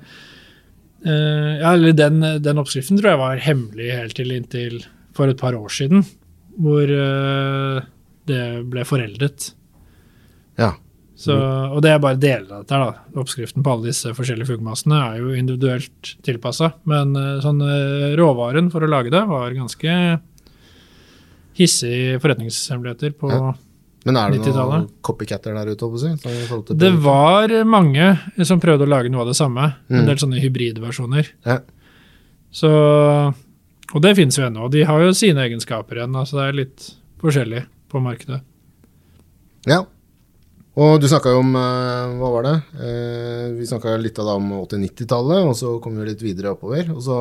Ja, 1.05 1.73
eller 1.75 1.93
den, 1.95 2.19
den 2.43 2.57
oppskriften 2.59 2.97
tror 2.99 3.11
jeg 3.13 3.21
var 3.21 3.37
hemmelig 3.45 3.91
helt 3.93 4.17
til 4.17 4.33
inntil 4.35 4.79
for 5.15 5.29
et 5.31 5.37
par 5.39 5.53
år 5.55 5.69
siden, 5.71 6.01
hvor 6.59 6.89
eh, 6.91 7.85
det 8.29 8.43
ble 8.71 8.85
foreldet. 8.87 9.49
Ja. 10.59 10.73
Så, 11.19 11.35
og 11.35 11.81
det 11.83 11.91
er 11.91 11.99
bare 11.99 12.15
deler 12.15 12.47
av 12.47 12.61
dette. 12.63 12.77
her 12.77 12.85
da. 12.93 13.19
Oppskriften 13.19 13.63
på 13.65 13.73
alle 13.73 13.89
disse 13.89 14.13
forskjellige 14.15 14.47
fuggmassene 14.53 14.99
er 15.09 15.17
jo 15.19 15.33
individuelt 15.35 16.13
tilpassa, 16.23 16.69
men 16.87 17.11
eh, 17.19 17.41
sånn, 17.43 17.59
eh, 17.65 18.13
råvaren 18.19 18.69
for 18.71 18.85
å 18.85 18.91
lage 18.91 19.11
det 19.11 19.25
var 19.27 19.51
ganske 19.57 19.95
hissige 21.59 22.19
forretningshemmeligheter 22.23 23.17
på 23.19 23.31
Ja. 23.33 23.53
Men 24.07 24.15
er 24.15 24.31
det 24.31 24.53
noen 24.55 24.85
copycatter 25.03 25.53
der 25.53 25.73
ute? 25.75 25.87
Si, 25.99 26.07
Det 26.73 26.91
var 27.03 27.51
mange 27.67 28.45
som 28.47 28.61
prøvde 28.63 28.85
å 28.87 28.89
lage 28.89 29.09
noe 29.11 29.25
av 29.25 29.27
det 29.27 29.35
samme. 29.35 29.73
En 29.89 29.99
Mm. 29.99 30.05
del 30.07 30.15
sånne 30.15 30.39
hybridversjoner. 30.39 31.27
Ja. 31.45 31.59
Så, 32.49 32.69
og 33.93 34.01
det 34.01 34.15
finnes 34.15 34.37
jo 34.37 34.45
ennå. 34.47 34.69
De 34.71 34.83
har 34.83 35.01
jo 35.01 35.11
sine 35.11 35.43
egenskaper 35.43 35.97
igjen, 35.99 36.15
altså 36.15 36.39
det 36.39 36.47
er 36.47 36.53
litt 36.63 36.95
forskjellig 37.21 37.65
på 37.89 38.01
markedet. 38.03 38.41
Ja. 39.67 39.83
Og 40.79 41.01
du 41.01 41.07
snakka 41.11 41.33
jo 41.33 41.41
om 41.41 41.49
eh, 41.59 42.11
Hva 42.21 42.29
var 42.37 42.45
det? 42.45 42.53
Eh, 42.79 43.45
vi 43.57 43.67
snakka 43.67 43.97
litt 43.99 44.19
av 44.21 44.29
det 44.29 44.35
om 44.39 44.51
80-90-tallet, 44.61 45.49
og 45.49 45.57
så 45.59 45.73
kom 45.83 45.97
vi 45.99 46.07
litt 46.07 46.23
videre 46.23 46.53
oppover. 46.55 46.87
Og 46.93 47.01
så 47.03 47.17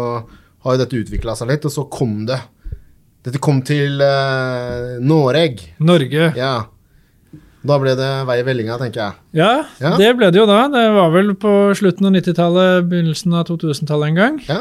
har 0.62 0.74
jo 0.76 0.80
dette 0.82 1.00
utvikla 1.00 1.34
seg 1.38 1.50
litt, 1.50 1.66
og 1.66 1.74
så 1.74 1.86
kom 1.90 2.20
det. 2.28 2.38
Dette 3.26 3.40
kom 3.42 3.58
til 3.66 3.98
uh, 3.98 4.98
Noreg. 5.02 5.58
Norge 5.82 6.32
Ja. 6.38 6.52
Da 7.66 7.74
ble 7.82 7.96
det 7.98 8.06
vei 8.28 8.36
i 8.40 8.44
vellinga, 8.46 8.76
tenker 8.80 9.00
jeg. 9.02 9.16
Ja, 9.40 9.48
Ja. 9.82 9.96
det 9.98 10.12
ble 10.16 10.28
det 10.32 10.38
jo 10.38 10.46
da. 10.48 10.60
Det 10.70 10.84
var 10.94 11.10
vel 11.12 11.32
på 11.36 11.50
slutten 11.76 12.06
av 12.06 12.14
90-tallet, 12.14 12.86
begynnelsen 12.88 13.34
av 13.34 13.48
2000-tallet 13.50 14.12
en 14.12 14.20
gang. 14.20 14.38
Ja. 14.46 14.60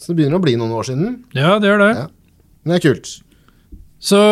Så 0.00 0.10
det 0.10 0.22
begynner 0.22 0.40
å 0.40 0.42
bli 0.42 0.56
noen 0.56 0.72
år 0.74 0.88
siden. 0.88 1.12
Ja, 1.36 1.58
det 1.62 1.68
gjør 1.68 1.84
det. 1.84 1.90
Ja. 2.00 2.06
Men 2.64 2.72
det 2.72 2.78
er 2.80 2.86
kult. 2.88 3.12
Så 4.02 4.22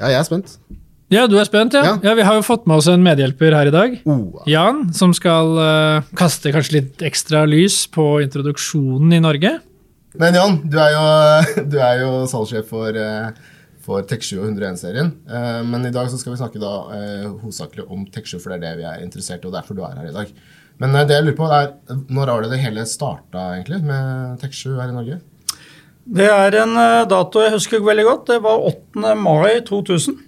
Ja, 0.00 0.10
jeg 0.12 0.20
er 0.20 0.28
spent. 0.28 0.58
Ja, 1.12 1.28
du 1.30 1.36
er 1.38 1.46
spent, 1.46 1.74
ja. 1.76 1.84
Ja. 1.86 1.94
ja. 2.02 2.14
Vi 2.18 2.24
har 2.26 2.34
jo 2.34 2.42
fått 2.42 2.64
med 2.66 2.80
oss 2.80 2.88
en 2.90 3.04
medhjelper 3.04 3.54
her 3.54 3.70
i 3.70 3.74
dag. 3.74 3.98
Oh. 4.10 4.40
Jan, 4.50 4.88
som 4.96 5.14
skal 5.14 5.52
uh, 5.54 6.08
kaste 6.18 6.50
kanskje 6.54 6.80
litt 6.80 7.04
ekstra 7.06 7.44
lys 7.46 7.84
på 7.94 8.16
introduksjonen 8.24 9.14
i 9.14 9.22
Norge. 9.22 9.52
Men 10.18 10.34
Jan, 10.34 10.58
du 10.66 10.80
er 10.82 10.96
jo, 10.96 11.04
du 11.72 11.78
er 11.78 12.02
jo 12.02 12.10
salgssjef 12.30 12.66
for, 12.72 12.98
uh, 12.98 13.54
for 13.86 14.02
Tech7 14.10 14.40
og 14.40 14.50
101-serien. 14.50 15.14
Uh, 15.30 15.62
Men 15.68 15.86
i 15.86 15.94
dag 15.94 16.10
så 16.10 16.18
skal 16.18 16.34
vi 16.34 16.40
snakke 16.42 16.62
da 16.62 16.74
eh, 16.96 17.30
hovedsakelig 17.30 17.86
om 17.86 18.02
Tech7, 18.10 18.40
for 18.40 18.50
det 18.50 18.58
er 18.58 18.66
det 18.66 18.74
vi 18.82 18.90
er 18.90 19.06
interessert 19.06 19.44
i, 19.44 19.50
og 19.50 19.54
derfor 19.54 19.78
du 19.78 19.84
er 19.86 19.94
her 20.00 20.10
i 20.10 20.16
dag. 20.16 20.34
Men 20.82 20.96
eh, 20.96 21.06
det 21.06 21.20
jeg 21.20 21.28
lurer 21.28 21.38
på, 21.38 21.48
er 21.54 22.02
når 22.10 22.34
har 22.34 22.44
det 22.44 22.52
det 22.56 22.62
hele 22.64 22.86
starta, 22.90 23.46
egentlig, 23.54 23.84
med 23.86 24.42
Tech7 24.42 24.74
her 24.74 24.90
i 24.90 24.98
Norge? 24.98 25.22
Det 26.06 26.26
er 26.30 26.54
en 26.62 26.76
eh, 26.78 27.04
dato 27.10 27.42
jeg 27.42 27.56
husker 27.56 27.82
veldig 27.82 28.04
godt. 28.06 28.26
Det 28.30 28.40
var 28.44 28.62
8. 28.68 29.14
mai 29.18 29.58
2000. 29.66 30.18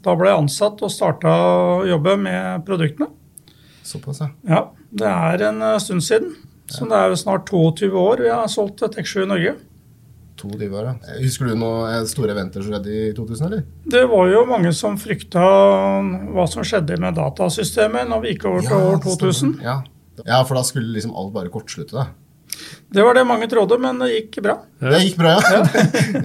Da 0.00 0.14
ble 0.16 0.30
jeg 0.30 0.42
ansatt 0.46 0.80
og 0.80 0.92
starta 0.92 1.28
å 1.28 1.80
jobbe 1.88 2.14
med 2.16 2.64
produktene. 2.64 3.10
Såpass, 3.84 4.22
ja. 4.24 4.30
Ja, 4.48 4.62
Det 4.90 5.10
er 5.10 5.44
en 5.50 5.60
eh, 5.62 5.78
stund 5.82 6.04
siden. 6.06 6.32
Så 6.70 6.86
det 6.88 6.96
er 6.96 7.10
jo 7.10 7.18
snart 7.18 7.50
22 7.50 7.90
år 7.98 8.22
vi 8.22 8.30
har 8.30 8.46
solgt 8.48 8.80
Tek7 8.80 9.24
i 9.24 9.28
Norge. 9.28 9.56
22 10.40 10.68
år, 10.72 10.86
ja. 10.88 11.16
Husker 11.20 11.50
du 11.50 11.56
noen 11.58 12.06
store 12.08 12.32
eventer 12.32 12.64
som 12.64 12.72
skjedde 12.72 12.94
i 12.94 13.12
2000, 13.16 13.46
eller? 13.50 13.64
Det 13.92 14.04
var 14.08 14.30
jo 14.30 14.44
mange 14.48 14.72
som 14.72 14.96
frykta 15.00 15.42
hva 16.32 16.46
som 16.48 16.64
skjedde 16.64 16.96
med 17.02 17.18
datasystemet 17.18 18.08
når 18.08 18.22
vi 18.24 18.32
gikk 18.32 18.46
over 18.48 18.64
til 18.64 18.86
år 18.94 19.02
2000. 19.04 19.58
Ja. 19.66 19.80
ja, 20.24 20.40
for 20.46 20.56
da 20.56 20.64
skulle 20.64 20.94
liksom 20.94 21.12
alt 21.12 21.34
bare 21.34 21.52
kortslutte, 21.52 21.92
da. 21.98 22.08
Det 22.90 23.04
var 23.06 23.14
det 23.14 23.22
mange 23.28 23.46
trodde, 23.50 23.78
men 23.78 24.00
det 24.02 24.08
gikk 24.10 24.40
bra. 24.44 24.56
Det 24.82 25.00
gikk 25.04 25.18
bra, 25.20 25.36
ja. 25.38 25.60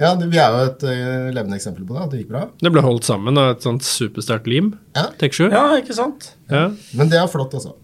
ja 0.02 0.12
vi 0.22 0.40
er 0.42 0.54
jo 0.54 0.62
et 0.66 0.86
uh, 0.88 1.28
levende 1.30 1.58
eksempel 1.60 1.86
på 1.86 1.94
det, 1.94 2.02
at 2.02 2.14
det 2.14 2.22
gikk 2.22 2.32
bra. 2.32 2.46
Det 2.58 2.72
ble 2.74 2.82
holdt 2.82 3.06
sammen 3.06 3.38
av 3.38 3.52
et 3.54 3.66
sånt 3.66 3.86
supersterkt 3.86 4.50
lim. 4.50 4.72
Ja. 4.98 5.06
Tek7. 5.20 5.46
Ja, 5.54 5.66
ikke 5.78 5.94
sant? 5.96 6.32
Ja. 6.50 6.68
Men 6.98 7.12
det 7.12 7.20
er 7.20 7.30
flott, 7.30 7.54
altså. 7.54 7.76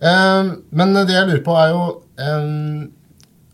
Um, 0.00 0.54
men 0.72 0.96
det 0.96 1.12
jeg 1.12 1.28
lurer 1.28 1.44
på, 1.44 1.58
er 1.60 1.74
jo 1.74 1.82
um, 2.24 2.88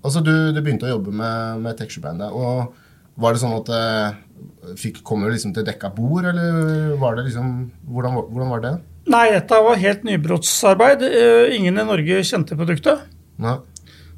Altså, 0.07 0.21
du, 0.23 0.31
du, 0.55 0.61
begynte 0.63 0.87
å 0.87 0.93
jobbe 0.93 1.11
med, 1.11 1.63
med 1.65 1.75
Texture-bandet. 1.81 2.31
og 2.31 3.17
Var 3.19 3.35
det 3.35 3.41
sånn 3.43 3.57
at 3.57 3.71
det 3.73 4.77
fikk, 4.79 5.01
kom 5.07 5.25
du 5.25 5.33
liksom 5.33 5.51
til 5.57 5.67
dekka 5.67 5.91
bord, 5.97 6.29
eller 6.31 6.93
var 7.01 7.17
det 7.19 7.25
liksom 7.27 7.49
Hvordan, 7.91 8.21
hvordan 8.29 8.53
var 8.55 8.63
det? 8.63 8.75
Nei, 9.11 9.25
dette 9.35 9.59
var 9.67 9.83
helt 9.83 10.07
nybrottsarbeid. 10.07 11.03
Ingen 11.57 11.83
i 11.83 11.89
Norge 11.91 12.23
kjente 12.27 12.59
produktet. 12.59 13.03
Nei. 13.43 13.57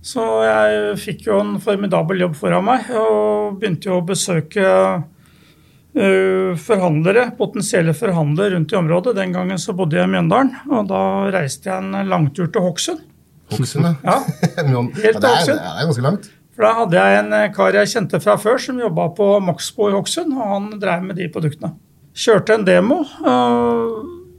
Så 0.04 0.24
jeg 0.46 0.96
fikk 1.02 1.26
jo 1.26 1.40
en 1.42 1.56
formidabel 1.62 2.22
jobb 2.22 2.36
foran 2.38 2.66
meg, 2.68 2.90
og 2.94 3.58
begynte 3.58 3.90
jo 3.90 3.98
å 3.98 4.06
besøke 4.06 4.64
uh, 4.64 6.54
forhandlere, 6.62 7.28
potensielle 7.38 7.94
forhandlere 7.98 8.54
rundt 8.54 8.72
i 8.72 8.78
området. 8.78 9.16
Den 9.18 9.34
gangen 9.34 9.60
så 9.60 9.74
bodde 9.76 9.98
jeg 9.98 10.08
i 10.08 10.12
Mjøndalen, 10.14 10.54
og 10.70 10.88
da 10.92 11.02
reiste 11.34 11.70
jeg 11.70 11.82
en 11.82 12.10
langtur 12.10 12.50
til 12.54 12.64
Hokksund. 12.68 13.04
Hokksund, 13.52 13.90
ja. 14.04 14.18
Helt 14.62 15.18
ja, 15.18 15.22
det, 15.24 15.32
er, 15.34 15.50
det 15.50 15.58
er 15.58 15.88
ganske 15.90 16.06
langt. 16.06 16.30
For 16.58 16.66
Da 16.66 16.72
hadde 16.80 16.98
jeg 16.98 17.18
en 17.20 17.34
eh, 17.36 17.50
kar 17.54 17.76
jeg 17.76 17.90
kjente 17.92 18.18
fra 18.22 18.34
før, 18.40 18.56
som 18.58 18.80
jobba 18.82 19.04
på 19.14 19.26
Maxbo 19.46 19.92
i 19.92 19.94
Hokksund, 19.94 20.32
og 20.34 20.54
han 20.54 20.72
drev 20.82 21.04
med 21.06 21.18
de 21.20 21.28
produktene. 21.30 21.76
Kjørte 22.18 22.56
en 22.58 22.64
demo. 22.66 23.04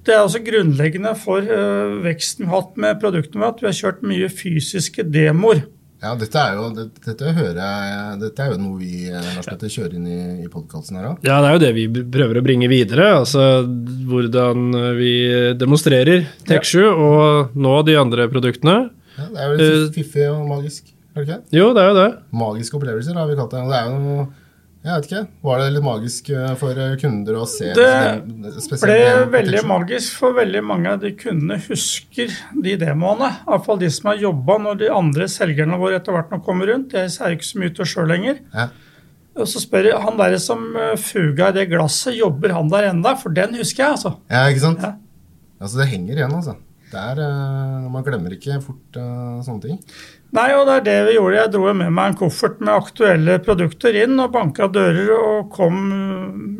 Det 0.10 0.16
er 0.16 0.24
også 0.26 0.40
grunnleggende 0.42 1.12
for 1.22 1.46
uh, 1.46 2.00
veksten 2.02 2.48
vi 2.48 2.50
har 2.50 2.64
hatt 2.64 2.80
med 2.82 3.02
produktene 3.02 3.44
våre, 3.44 3.54
at 3.54 3.60
vi 3.62 3.68
har 3.70 3.76
kjørt 3.78 4.00
mye 4.10 4.30
fysiske 4.34 5.06
demoer. 5.06 5.68
Ja, 6.02 6.16
dette 6.18 6.40
er 6.42 6.56
jo, 6.56 6.70
dette, 6.74 7.04
dette 7.04 7.34
hører 7.36 7.60
jeg, 7.60 8.18
dette 8.24 8.42
er 8.42 8.54
jo 8.54 8.58
noe 8.62 8.78
vi 8.80 9.10
eh, 9.10 9.18
Lars 9.36 9.50
Petter, 9.50 9.68
kjører 9.68 9.98
inn 9.98 10.06
i, 10.08 10.20
i 10.46 10.48
podkasten 10.50 10.96
her 10.96 11.10
òg. 11.10 11.26
Ja, 11.28 11.42
det 11.44 11.50
er 11.50 11.58
jo 11.58 11.62
det 11.66 11.72
vi 11.76 11.84
prøver 12.16 12.40
å 12.40 12.44
bringe 12.46 12.70
videre. 12.72 13.10
Altså 13.20 13.50
hvordan 14.08 14.72
vi 14.96 15.12
demonstrerer 15.60 16.24
Tek7 16.48 16.88
og 16.88 17.60
nå 17.60 17.74
de 17.84 18.00
andre 18.00 18.30
produktene. 18.32 18.78
Ja, 19.20 19.28
det 19.28 19.44
er 19.44 19.60
jo 19.60 19.90
fiffig 20.00 20.30
og 20.32 20.48
magisk. 20.48 20.88
Er 21.14 21.20
det 21.20 21.28
ikke? 21.28 21.42
Jo, 21.60 21.68
det 21.76 21.84
er 21.84 21.92
jo 21.92 22.00
det. 22.00 22.10
Magiske 22.46 22.80
opplevelser 22.80 23.20
har 23.20 23.28
vi 23.28 23.38
kalt 23.42 23.58
det. 23.58 23.66
Og 23.68 23.76
det 23.76 23.84
er 23.84 23.92
jo 23.92 24.00
noe 24.08 24.30
jeg 24.80 24.94
vet 24.94 25.08
ikke. 25.10 25.22
Var 25.44 25.60
det 25.60 25.72
litt 25.76 25.84
magisk 25.84 26.30
eh, 26.32 26.52
for 26.60 26.78
eh, 26.80 26.94
kunder 27.02 27.40
å 27.42 27.46
se? 27.52 27.74
Det 27.76 27.88
ble 28.80 29.00
veldig 29.34 29.64
magisk, 29.68 30.14
for 30.22 30.38
veldig 30.38 30.62
mange 30.64 30.94
av 30.96 31.02
de 31.02 31.12
kundene 31.20 31.58
husker 31.66 32.32
de 32.64 32.76
demoene. 32.80 33.28
Iallfall 33.44 33.82
de 33.82 33.90
som 33.92 34.14
har 34.14 34.22
jobba 34.24 34.56
når 34.64 34.80
de 34.80 34.94
andre 34.96 35.28
selgerne 35.32 35.80
våre 35.82 36.00
etter 36.00 36.16
hvert 36.16 36.32
nå 36.32 36.40
kommer 36.46 36.72
rundt. 36.72 36.96
Jeg 36.96 37.12
ser 37.12 37.36
ikke 37.36 37.50
så 37.50 37.60
mye 37.60 37.74
ute 37.76 37.90
sjøl 37.92 38.08
lenger. 38.14 38.40
Ja. 38.56 38.70
Og 39.40 39.52
så 39.52 39.62
spør 39.64 39.92
jeg 39.92 40.00
han 40.06 40.18
der 40.20 40.38
som 40.44 40.64
eh, 40.80 40.96
fuga 41.00 41.52
i 41.52 41.58
det 41.60 41.68
glasset, 41.74 42.16
jobber 42.16 42.56
han 42.56 42.72
der 42.72 42.90
enda? 42.94 43.18
For 43.20 43.36
den 43.36 43.60
husker 43.60 43.84
jeg, 43.84 44.00
altså. 44.00 44.16
Ja, 44.32 44.48
ikke 44.48 44.64
sant? 44.64 44.88
Ja. 44.88 44.96
Altså, 45.60 45.82
det 45.82 45.92
henger 45.92 46.16
igjen, 46.22 46.40
altså. 46.40 46.56
Der, 46.90 47.20
man 47.92 48.06
glemmer 48.06 48.34
ikke 48.34 48.58
fort 48.64 48.98
uh, 48.98 49.40
sånne 49.46 49.62
ting. 49.66 49.82
Nei, 50.36 50.48
og 50.54 50.68
det 50.68 50.76
er 50.78 50.86
det 50.86 50.98
vi 51.08 51.16
gjorde. 51.18 51.38
Jeg 51.40 51.52
dro 51.56 51.72
med 51.74 51.94
meg 51.94 52.12
en 52.12 52.18
koffert 52.20 52.60
med 52.62 52.74
aktuelle 52.76 53.38
produkter 53.46 53.98
inn 54.04 54.20
og 54.22 54.34
banka 54.36 54.68
dører 54.74 55.10
og 55.16 55.50
kom 55.54 55.80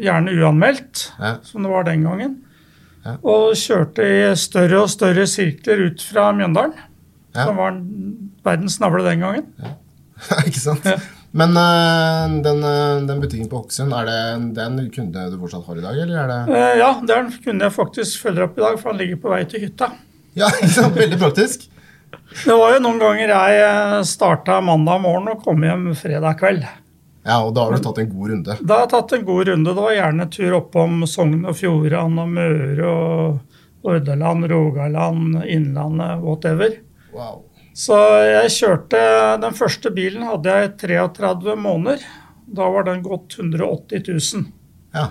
gjerne 0.02 0.34
uanmeldt, 0.34 1.10
ja. 1.20 1.36
som 1.46 1.66
det 1.66 1.74
var 1.74 1.86
den 1.90 2.08
gangen. 2.08 2.40
Ja. 3.06 3.16
Og 3.22 3.54
kjørte 3.58 4.06
i 4.06 4.18
større 4.40 4.84
og 4.84 4.90
større 4.92 5.28
sirkler 5.30 5.86
ut 5.88 6.02
fra 6.04 6.32
Mjøndalen, 6.36 6.74
ja. 7.36 7.46
som 7.46 7.62
var 7.62 7.78
verdens 8.48 8.80
navle 8.82 9.06
den 9.06 9.24
gangen. 9.26 9.48
ikke 10.48 10.66
sant? 10.66 10.90
Men 11.30 11.54
den, 12.42 12.64
den, 13.06 13.22
butikken 13.22 13.50
på 13.52 13.62
Hokksund, 13.62 13.94
er 13.94 14.08
det 14.10 14.20
den 14.58 14.82
kunde 14.90 15.30
du 15.30 15.38
fortsatt 15.38 15.68
har 15.70 15.78
i 15.78 15.86
dag, 15.86 16.04
eller 16.08 16.22
er 16.24 16.32
det 16.32 16.62
Ja, 16.82 16.92
den 17.06 17.30
kunne 17.44 17.68
jeg 17.68 17.76
faktisk 17.76 18.24
følge 18.26 18.50
opp 18.50 18.58
i 18.58 18.66
dag, 18.66 18.80
for 18.82 18.92
han 18.92 19.02
ligger 19.04 19.22
på 19.22 19.34
vei 19.36 19.44
til 19.46 19.68
hytta. 19.68 19.92
Ja, 20.38 20.50
sant? 20.76 20.98
Veldig 20.98 21.20
praktisk. 21.22 21.70
Det 22.46 22.54
var 22.56 22.76
jo 22.76 22.84
noen 22.84 23.00
ganger 23.02 23.32
jeg 23.34 24.06
starta 24.10 24.60
mandag 24.62 25.02
morgen 25.04 25.32
og 25.34 25.44
kom 25.44 25.64
hjem 25.66 25.90
fredag 25.98 26.38
kveld. 26.40 26.66
Ja, 27.26 27.42
Og 27.44 27.54
da 27.56 27.66
har 27.66 27.76
du 27.76 27.84
tatt 27.84 28.00
en 28.02 28.10
god 28.10 28.32
runde? 28.32 28.56
Da 28.62 28.78
har 28.78 28.86
jeg 28.86 28.92
tatt 28.94 29.14
en 29.18 29.26
god 29.28 29.50
runde. 29.50 29.74
Det 29.76 29.84
var 29.86 29.96
gjerne 29.98 30.28
tur 30.34 30.56
oppom 30.62 31.04
Sogn 31.10 31.44
og 31.50 31.58
Fjordane 31.60 32.24
og 32.24 32.32
Møre 32.38 32.90
og 32.90 33.90
Ordaland, 33.90 34.48
Rogaland, 34.52 35.38
Innlandet, 35.46 36.24
whatever. 36.24 36.74
Wow. 37.14 37.44
Så 37.80 37.96
jeg 38.28 38.52
kjørte 38.52 39.00
Den 39.40 39.56
første 39.56 39.92
bilen 39.96 40.26
hadde 40.28 40.52
jeg 40.56 40.70
i 40.70 40.74
33 40.84 41.56
måneder. 41.60 42.04
Da 42.50 42.70
var 42.74 42.88
den 42.88 43.04
gått 43.06 43.38
180 43.38 44.10
000. 44.10 44.48
Ja. 44.96 45.10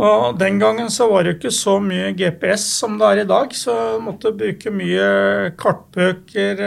Og 0.00 0.38
Den 0.40 0.58
gangen 0.60 0.88
så 0.92 1.10
var 1.10 1.26
det 1.26 1.36
ikke 1.36 1.52
så 1.52 1.76
mye 1.82 2.14
GPS 2.16 2.64
som 2.80 2.96
det 3.00 3.08
er 3.08 3.22
i 3.22 3.28
dag, 3.28 3.52
så 3.52 3.74
måtte 4.00 4.32
bruke 4.32 4.72
mye 4.72 5.50
kartbøker, 5.60 6.62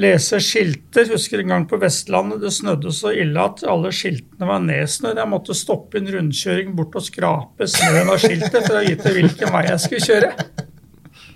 lese 0.00 0.40
skilter. 0.42 1.06
Husker 1.12 1.44
en 1.44 1.52
gang 1.54 1.66
på 1.70 1.78
Vestlandet 1.82 2.42
det 2.42 2.50
snødde 2.56 2.90
så 2.96 3.12
ille 3.14 3.38
at 3.38 3.62
alle 3.70 3.92
skiltene 3.94 4.48
var 4.50 4.64
nedsnødd. 4.66 5.20
Jeg 5.22 5.30
måtte 5.30 5.54
stoppe 5.58 6.00
en 6.00 6.10
rundkjøring 6.10 6.74
bort 6.74 6.98
og 6.98 7.06
skrape 7.06 7.70
snøen 7.70 8.10
av 8.10 8.18
skiltet 8.22 8.58
for 8.66 8.80
å 8.80 8.84
vite 8.88 9.14
hvilken 9.14 9.54
vei 9.54 9.62
jeg 9.68 9.84
skulle 9.84 10.08
kjøre. 10.08 10.32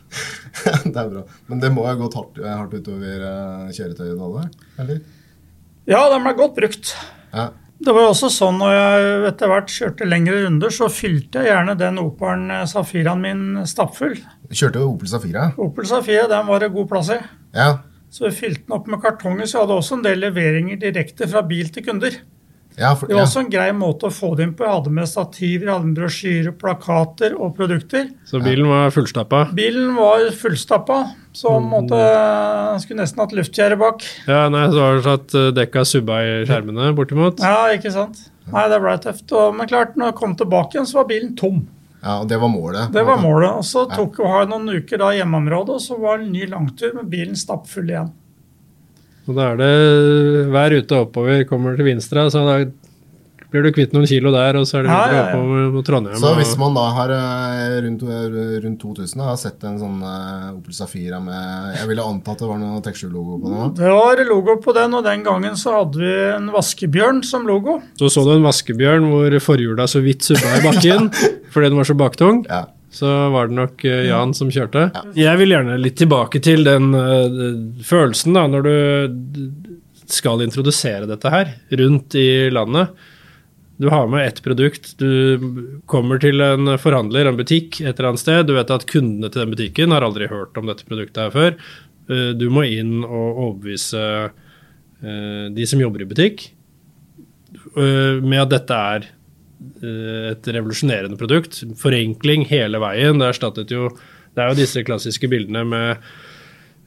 det 0.92 0.98
er 0.98 1.14
bra. 1.14 1.24
Men 1.46 1.62
det 1.62 1.70
må 1.76 1.86
ha 1.86 1.94
gått 2.00 2.18
hardt, 2.18 2.42
hardt 2.42 2.74
utover 2.74 3.22
kjøretøyet 3.70 4.18
da, 4.18 4.44
eller? 4.82 5.00
Ja, 5.88 6.02
de 6.10 6.18
ble 6.26 6.34
godt 6.42 6.58
brukt. 6.58 6.94
Ja. 7.30 7.52
Det 7.78 7.92
var 7.94 8.08
også 8.08 8.26
sånn 8.32 8.56
når 8.58 8.72
jeg 8.74 9.18
etter 9.28 9.50
hvert 9.52 9.70
kjørte 9.70 10.06
lengre 10.08 10.40
runder, 10.42 10.72
så 10.74 10.88
fylte 10.90 11.44
jeg 11.44 11.52
gjerne 11.52 11.76
den 11.78 12.00
Opelen 12.02 12.50
Safiraen 12.66 13.22
min 13.22 13.44
stappfull. 13.70 14.16
Kjørte 14.50 14.82
Opel 14.82 15.10
Safira? 15.10 15.44
Opel 15.62 15.86
Safira, 15.86 16.26
den 16.30 16.48
var 16.48 16.64
det 16.64 16.72
god 16.74 16.88
plass 16.90 17.12
i. 17.14 17.20
Ja. 17.54 17.68
Så 18.10 18.26
vi 18.26 18.34
fylte 18.34 18.64
den 18.64 18.74
opp 18.74 18.88
med 18.90 19.02
kartonger, 19.04 19.46
så 19.46 19.58
jeg 19.58 19.66
hadde 19.66 19.78
også 19.78 19.98
en 19.98 20.04
del 20.08 20.24
leveringer 20.24 20.80
direkte 20.82 21.28
fra 21.30 21.44
bil 21.46 21.70
til 21.70 21.86
kunder. 21.86 22.18
Ja, 22.78 22.92
for, 22.94 23.10
det 23.10 23.16
var 23.16 23.24
også 23.24 23.42
en 23.42 23.50
grei 23.50 23.68
måte 23.74 24.06
å 24.06 24.14
få 24.14 24.32
det 24.38 24.46
inn 24.46 24.52
på. 24.54 24.62
Jeg 24.62 24.76
hadde 24.76 24.92
med 24.94 25.08
stativer, 25.10 25.66
jeg 25.66 25.72
hadde 25.72 25.88
med 25.88 25.98
brosjyrer, 25.98 26.54
plakater 26.60 27.34
og 27.34 27.56
produkter. 27.58 28.12
Så 28.28 28.38
bilen 28.44 28.70
var 28.70 28.92
fullstappa? 28.94 29.40
Bilen 29.58 29.96
var 29.98 30.28
fullstappa. 30.38 30.98
Så 31.38 31.52
måtte, 31.62 31.98
skulle 32.82 33.02
nesten 33.02 33.22
hatt 33.22 33.34
luftgjerde 33.36 33.78
bak. 33.78 34.06
Ja, 34.30 34.46
nei, 34.52 34.64
Så 34.70 34.78
var 34.80 34.96
det 34.96 35.04
sånn 35.06 35.18
at 35.18 35.56
dekka 35.58 35.84
subba 35.86 36.20
i 36.22 36.36
skjermene 36.48 36.92
bortimot? 36.98 37.42
Ja, 37.42 37.66
ikke 37.74 37.92
sant. 37.94 38.22
Nei, 38.52 38.64
det 38.72 38.78
ble 38.82 38.94
tøft. 39.02 39.26
Og, 39.34 39.58
men 39.58 39.68
klart, 39.70 39.98
når 39.98 40.12
jeg 40.12 40.18
kom 40.22 40.38
tilbake 40.38 40.78
igjen, 40.78 40.88
så 40.88 41.02
var 41.02 41.10
bilen 41.10 41.34
tom. 41.38 41.66
Ja, 41.98 42.20
og 42.22 42.28
Det 42.30 42.38
var 42.38 42.50
målet? 42.52 42.92
Det 42.94 43.04
var 43.06 43.18
målet. 43.20 43.58
Og 43.58 43.66
så 43.66 43.84
tok 43.90 44.20
vi 44.22 44.46
noen 44.52 44.70
uker 44.78 45.02
da 45.02 45.10
hjemmeområdet, 45.16 45.76
og 45.80 45.82
så 45.82 45.98
var 45.98 46.18
det 46.18 46.28
en 46.28 46.34
ny 46.36 46.46
langtur 46.50 46.94
med 46.94 47.10
bilen 47.10 47.38
stappfull 47.38 47.90
igjen. 47.90 48.12
Og 49.28 49.36
da 49.36 49.50
er 49.52 49.58
det 49.60 49.72
hver 50.52 50.74
rute 50.76 51.00
oppover 51.04 51.42
kommer 51.48 51.76
til 51.76 51.84
Vinstra, 51.90 52.28
så 52.32 52.44
da 52.48 52.58
blir 53.48 53.64
du 53.64 53.70
kvitt 53.72 53.94
noen 53.96 54.04
kilo 54.08 54.28
der, 54.32 54.58
og 54.60 54.66
så 54.68 54.78
er 54.78 54.84
det 54.84 54.92
videre 54.92 55.08
Ja, 55.08 55.16
ja, 55.16 55.20
ja. 55.20 55.36
oppover 55.38 55.70
mot 55.72 55.86
Trondheim. 55.88 56.18
Så 56.20 56.32
hvis 56.36 56.50
man 56.60 56.74
da 56.76 56.84
har 56.98 57.12
eh, 57.16 57.76
rundt, 57.86 58.02
rundt 58.64 58.80
2000 58.82 59.22
har 59.24 59.38
sett 59.40 59.64
en 59.64 59.78
sånn 59.80 60.02
eh, 60.04 60.50
Opel 60.52 60.76
Safira 60.76 61.20
med 61.24 61.78
Jeg 61.78 61.88
ville 61.88 62.04
anta 62.04 62.34
at 62.34 62.42
det 62.44 62.48
var 62.50 62.60
noe 62.60 62.82
Texture-logo 62.84 63.38
på 63.40 63.52
den? 63.54 63.74
Det 63.80 63.92
var 63.96 64.24
logo 64.28 64.58
på 64.64 64.76
den, 64.76 64.96
og 65.00 65.06
den 65.08 65.24
gangen 65.24 65.56
så 65.56 65.78
hadde 65.78 66.02
vi 66.02 66.12
en 66.34 66.50
vaskebjørn 66.52 67.22
som 67.24 67.48
logo. 67.48 67.78
Så 68.00 68.12
så 68.12 68.26
du 68.28 68.34
en 68.36 68.44
vaskebjørn 68.48 69.08
hvor 69.14 69.38
forhjula 69.40 69.88
så 69.88 70.04
vidt 70.04 70.28
subba 70.28 70.58
i 70.58 70.64
bakken 70.68 71.08
fordi 71.52 71.70
den 71.72 71.80
var 71.80 71.88
så 71.88 71.96
baktung. 71.96 72.44
Ja. 72.52 72.66
Så 72.90 73.08
var 73.34 73.50
det 73.50 73.58
nok 73.58 73.84
eh, 73.84 74.06
Jan 74.08 74.32
som 74.36 74.50
kjørte. 74.52 74.88
Jeg 75.18 75.40
vil 75.40 75.52
gjerne 75.52 75.76
litt 75.80 75.98
tilbake 76.00 76.40
til 76.44 76.64
den 76.64 76.94
uh, 76.96 77.82
følelsen 77.84 78.36
da, 78.36 78.46
når 78.48 78.64
du 78.64 78.74
skal 80.08 80.40
introdusere 80.40 81.08
dette 81.08 81.32
her 81.32 81.52
rundt 81.82 82.16
i 82.16 82.48
landet. 82.52 82.94
Du 83.78 83.88
har 83.92 84.08
med 84.10 84.26
ett 84.26 84.40
produkt, 84.42 84.98
du 84.98 85.38
kommer 85.86 86.18
til 86.18 86.40
en 86.42 86.72
forhandler, 86.82 87.28
en 87.28 87.36
butikk 87.38 87.78
et 87.78 87.92
eller 87.92 88.08
annet 88.10 88.22
sted. 88.24 88.48
Du 88.48 88.56
vet 88.56 88.72
at 88.74 88.88
kundene 88.90 89.28
til 89.30 89.44
den 89.44 89.52
butikken 89.52 89.94
har 89.94 90.02
aldri 90.02 90.26
hørt 90.32 90.56
om 90.58 90.66
dette 90.66 90.88
produktet 90.88 91.28
her 91.28 91.34
før. 91.36 91.58
Eh, 92.10 92.32
Du 92.34 92.48
må 92.50 92.64
inn 92.66 93.04
og 93.04 93.38
overbevise 93.44 94.02
eh, 95.04 95.44
de 95.54 95.68
som 95.70 95.84
jobber 95.84 96.02
i 96.02 96.08
butikk, 96.10 96.48
eh, 97.76 98.18
med 98.18 98.42
at 98.42 98.56
dette 98.56 98.80
er 98.96 99.08
et 99.82 100.48
revolusjonerende 100.54 101.18
produkt. 101.18 101.60
Forenkling 101.80 102.46
hele 102.50 102.80
veien. 102.82 103.18
Det 103.18 103.32
erstattet 103.32 103.74
jo 103.74 103.90
Det 104.34 104.44
er 104.44 104.52
jo 104.52 104.58
disse 104.60 104.82
klassiske 104.86 105.26
bildene 105.26 105.64
med 105.66 106.02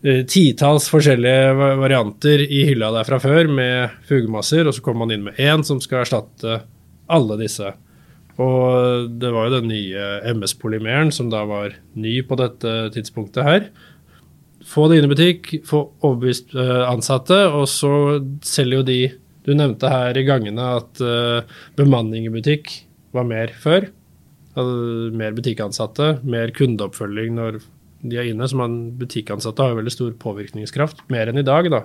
eh, 0.06 0.22
titalls 0.24 0.86
forskjellige 0.88 1.52
varianter 1.82 2.46
i 2.46 2.62
hylla 2.70 2.94
der 2.96 3.04
fra 3.04 3.20
før 3.20 3.50
med 3.52 3.98
fugemasser, 4.08 4.64
og 4.64 4.78
så 4.78 4.84
kommer 4.86 5.04
man 5.04 5.12
inn 5.12 5.26
med 5.26 5.36
én 5.42 5.66
som 5.68 5.82
skal 5.84 6.06
erstatte 6.06 6.62
alle 7.12 7.38
disse. 7.42 7.74
Og 8.40 9.10
det 9.20 9.34
var 9.34 9.50
jo 9.50 9.58
den 9.58 9.68
nye 9.68 10.06
MS-polymeren 10.32 11.12
som 11.12 11.28
da 11.34 11.44
var 11.50 11.76
ny 12.00 12.22
på 12.24 12.38
dette 12.40 12.76
tidspunktet 12.96 13.44
her. 13.44 13.68
Få 14.64 14.88
det 14.88 15.02
inn 15.02 15.10
i 15.10 15.12
butikk, 15.12 15.52
få 15.68 15.84
overbevist 16.06 16.56
eh, 16.56 16.86
ansatte, 16.88 17.42
og 17.50 17.68
så 17.68 18.22
selger 18.46 18.80
jo 18.80 18.88
de 18.88 19.02
Du 19.48 19.54
nevnte 19.58 19.90
her 19.90 20.18
i 20.18 20.26
gangene 20.28 20.68
at 20.78 21.02
uh, 21.02 21.42
bemanning 21.80 22.28
i 22.28 22.34
butikk 22.34 22.72
var 23.16 23.26
mer 23.28 23.54
før. 23.62 23.90
Altså, 24.52 25.12
mer 25.18 25.36
butikkansatte, 25.36 26.18
mer 26.28 26.52
kundeoppfølging 26.56 27.36
når 27.38 27.62
de 28.02 28.20
er 28.20 28.30
inne. 28.32 28.48
Så 28.48 28.60
man 28.60 28.78
butikkansatte 29.00 29.64
har 29.64 29.74
jo 29.74 29.82
veldig 29.82 29.94
stor 29.94 30.14
påvirkningskraft. 30.22 31.04
Mer 31.14 31.32
enn 31.32 31.42
i 31.42 31.48
dag, 31.48 31.70
da. 31.74 31.84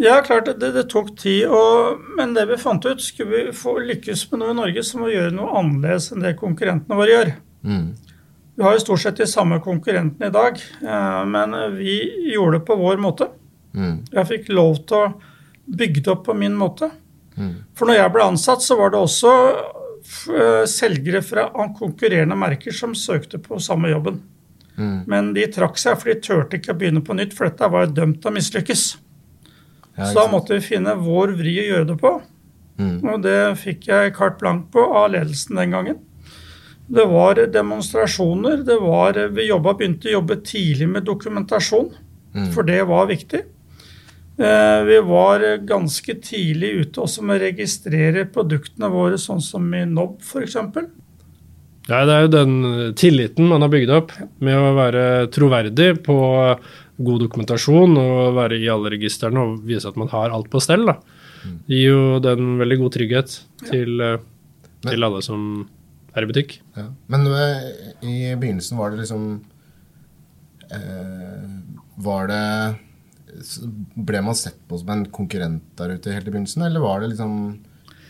Ja, 0.00 0.20
klart, 0.24 0.48
det, 0.60 0.70
det 0.72 0.86
tok 0.88 1.12
tid, 1.20 1.50
og, 1.52 2.00
men 2.16 2.32
det 2.36 2.46
vi 2.48 2.60
fant 2.60 2.86
ut, 2.88 3.02
skulle 3.04 3.30
vi 3.50 3.56
få 3.56 3.76
lykkes 3.84 4.30
med 4.30 4.40
noe 4.40 4.54
i 4.54 4.60
Norge, 4.62 4.84
så 4.86 5.00
må 5.00 5.10
vi 5.10 5.18
gjøre 5.18 5.34
noe 5.36 5.58
annerledes 5.60 6.08
enn 6.14 6.24
det 6.24 6.38
konkurrentene 6.40 6.96
våre 6.96 7.12
gjør. 7.12 7.32
Mm. 7.68 7.90
Vi 8.56 8.64
har 8.64 8.76
jo 8.76 8.84
stort 8.86 9.02
sett 9.02 9.20
de 9.20 9.26
samme 9.28 9.60
konkurrentene 9.64 10.30
i 10.30 10.34
dag, 10.34 10.56
eh, 10.80 11.20
men 11.28 11.58
vi 11.76 11.98
gjorde 12.32 12.58
det 12.58 12.64
på 12.70 12.78
vår 12.80 13.02
måte. 13.02 13.28
Mm. 13.76 13.98
Jeg 14.14 14.28
fikk 14.30 14.48
lov 14.56 14.80
til 14.88 15.02
å 15.02 15.12
bygge 15.76 16.02
det 16.04 16.12
opp 16.12 16.24
på 16.26 16.34
min 16.34 16.56
måte. 16.58 16.90
Mm. 17.36 17.54
For 17.78 17.86
når 17.88 18.00
jeg 18.00 18.12
ble 18.14 18.26
ansatt, 18.32 18.62
så 18.64 18.76
var 18.78 18.90
det 18.92 19.00
også 19.00 19.32
eh, 20.34 20.64
selgere 20.70 21.22
fra 21.24 21.46
konkurrerende 21.78 22.36
merker 22.38 22.74
som 22.74 22.94
søkte 22.98 23.38
på 23.42 23.60
samme 23.62 23.92
jobben. 23.92 24.20
Mm. 24.76 24.98
Men 25.10 25.32
de 25.36 25.46
trakk 25.52 25.78
seg, 25.78 25.98
for 26.00 26.10
de 26.12 26.20
turte 26.24 26.58
ikke 26.58 26.74
å 26.74 26.78
begynne 26.80 27.04
på 27.04 27.16
nytt, 27.16 27.34
for 27.36 27.48
dette 27.48 27.68
var 27.70 27.86
jo 27.86 27.96
dømt 28.00 28.20
til 28.22 28.32
å 28.32 28.36
mislykkes. 28.36 28.84
Ja, 29.96 30.06
Så 30.06 30.14
da 30.16 30.26
måtte 30.32 30.56
vi 30.56 30.64
finne 30.64 30.94
vår 30.96 31.34
vri 31.38 31.56
å 31.60 31.66
gjøre 31.68 31.88
det 31.90 31.98
på. 32.00 32.14
Mm. 32.80 32.94
Og 33.12 33.22
det 33.26 33.38
fikk 33.60 33.90
jeg 33.90 34.14
carte 34.16 34.40
blank 34.40 34.70
på 34.72 34.80
av 34.96 35.10
ledelsen 35.12 35.58
den 35.60 35.74
gangen. 35.74 35.98
Det 36.90 37.04
var 37.06 37.38
demonstrasjoner. 37.52 38.64
det 38.66 38.78
var, 38.80 39.12
Vi 39.30 39.46
jobba, 39.48 39.74
begynte 39.74 40.08
å 40.08 40.16
jobbe 40.18 40.40
tidlig 40.42 40.88
med 40.88 41.04
dokumentasjon, 41.04 41.92
Mm. 42.32 42.52
for 42.52 42.62
det 42.62 42.86
var 42.86 43.06
viktig. 43.06 43.40
Eh, 44.40 44.82
Vi 44.88 44.98
var 45.04 45.42
ganske 45.68 46.14
tidlig 46.24 46.70
ute 46.86 47.02
også 47.04 47.22
med 47.22 47.36
å 47.38 47.44
registrere 47.44 48.24
produktene 48.32 48.88
våre, 48.92 49.18
sånn 49.20 49.42
som 49.44 49.66
i 49.76 49.84
NOB 49.84 50.18
f.eks. 50.24 50.56
Ja, 51.90 52.04
det 52.06 52.14
er 52.14 52.22
jo 52.24 52.32
den 52.32 52.54
tilliten 52.94 53.48
man 53.50 53.64
har 53.64 53.72
bygd 53.72 53.90
opp 53.90 54.12
med 54.40 54.56
å 54.56 54.74
være 54.76 55.02
troverdig 55.34 55.90
på 56.06 56.16
god 57.00 57.22
dokumentasjon 57.24 57.96
og 57.98 58.34
være 58.36 58.58
i 58.60 58.68
alle 58.70 58.92
registrene 58.94 59.42
og 59.42 59.62
vise 59.66 59.88
at 59.88 59.98
man 60.00 60.10
har 60.12 60.32
alt 60.34 60.50
på 60.52 60.60
stell. 60.62 60.86
da. 60.88 60.98
Det 61.66 61.76
gir 61.76 61.94
jo 61.94 62.18
den 62.22 62.58
veldig 62.60 62.78
god 62.82 62.94
trygghet 62.96 63.36
til, 63.70 64.00
eh, 64.04 64.18
til 64.86 65.06
alle 65.06 65.22
som 65.24 65.68
er 66.14 66.26
i 66.26 66.28
butikk. 66.28 66.58
Ja. 66.76 66.88
Men 67.12 67.26
eh, 67.26 67.70
i 68.04 68.16
begynnelsen 68.36 68.78
var 68.80 68.90
det 68.92 69.02
liksom 69.04 69.24
eh, 70.70 71.48
Var 72.00 72.26
det 72.30 72.44
Ble 73.94 74.22
man 74.24 74.36
sett 74.38 74.58
på 74.68 74.78
som 74.80 74.92
en 74.94 75.06
konkurrent 75.12 75.64
der 75.78 75.96
ute 75.96 76.14
helt 76.14 76.28
i 76.28 76.32
begynnelsen, 76.32 76.64
eller 76.66 76.82
var 76.84 77.00
det 77.02 77.12
liksom 77.14 77.34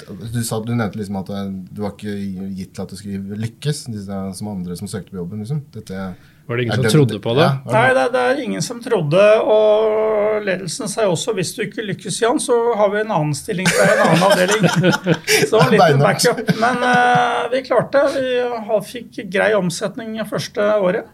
du, 0.08 0.42
sa, 0.44 0.60
du 0.64 0.74
nevnte 0.74 0.98
liksom 0.98 1.18
at 1.20 1.30
du 1.70 1.82
var 1.82 1.94
ikke 1.94 2.14
gitt 2.56 2.74
til 2.74 2.84
at 2.84 2.92
du 2.92 2.98
skulle 2.98 3.38
lykkes, 3.40 3.84
disse 3.92 4.20
som 4.38 4.50
andre 4.52 4.76
som 4.78 4.88
søkte 4.90 5.12
på 5.12 5.20
jobben. 5.20 5.42
liksom. 5.44 5.62
Dette, 5.74 6.14
Var 6.46 6.56
det 6.56 6.64
ingen 6.64 6.74
som 6.74 6.84
det- 6.84 6.92
trodde 6.94 7.20
på 7.20 7.34
det? 7.34 7.44
Ja, 7.44 7.60
det? 7.64 7.72
Nei, 7.72 7.94
det, 7.94 8.06
det 8.12 8.22
er 8.30 8.42
ingen 8.44 8.62
som 8.62 8.80
trodde, 8.82 9.24
og 9.42 10.42
ledelsen 10.46 10.88
sa 10.88 11.06
også 11.06 11.34
hvis 11.36 11.54
du 11.54 11.62
ikke 11.66 11.84
lykkes, 11.84 12.20
Jan, 12.22 12.40
så 12.40 12.56
har 12.76 12.90
vi 12.90 13.00
en 13.00 13.12
annen 13.12 13.34
stilling 13.36 13.68
fra 13.68 13.86
en 13.92 14.02
annen 14.08 14.26
avdeling. 14.30 14.68
Så 15.50 15.60
en 15.60 15.72
liten 15.72 15.96
litt 15.96 16.04
backup. 16.04 16.42
Men 16.60 16.84
uh, 16.84 17.48
vi 17.52 17.62
klarte. 17.66 18.04
Vi 18.14 18.78
fikk 18.86 19.24
grei 19.32 19.52
omsetning 19.58 20.16
første 20.28 20.66
året. 20.80 21.08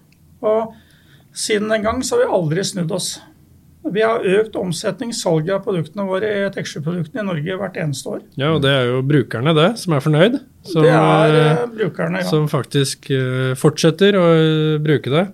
Og 0.44 0.74
siden 1.36 1.68
den 1.72 1.82
gang 1.84 2.02
så 2.04 2.16
har 2.16 2.26
vi 2.26 2.34
aldri 2.38 2.64
snudd 2.64 2.92
oss. 2.92 3.16
Vi 3.94 4.02
har 4.02 4.24
økt 4.40 4.56
omsetning, 4.58 5.12
salget 5.14 5.54
av 5.56 5.64
produktene 5.66 6.06
våre, 6.08 6.30
Texture-produktene 6.54 7.22
i 7.22 7.26
Norge 7.28 7.56
hvert 7.60 7.80
eneste 7.80 8.12
år. 8.16 8.20
Ja, 8.40 8.52
og 8.56 8.62
det 8.64 8.72
er 8.74 8.90
jo 8.90 9.00
brukerne, 9.06 9.54
det, 9.56 9.70
som 9.82 9.96
er 9.96 10.04
fornøyd. 10.04 10.38
Som, 10.66 10.84
det 10.86 10.92
er 10.92 11.34
eh, 11.38 11.50
eh, 11.52 11.66
brukerne, 11.78 12.22
ja. 12.24 12.28
som 12.28 12.48
faktisk 12.50 13.10
eh, 13.14 13.52
fortsetter 13.58 14.18
å 14.18 14.28
bruke 14.82 15.12
det. 15.12 15.26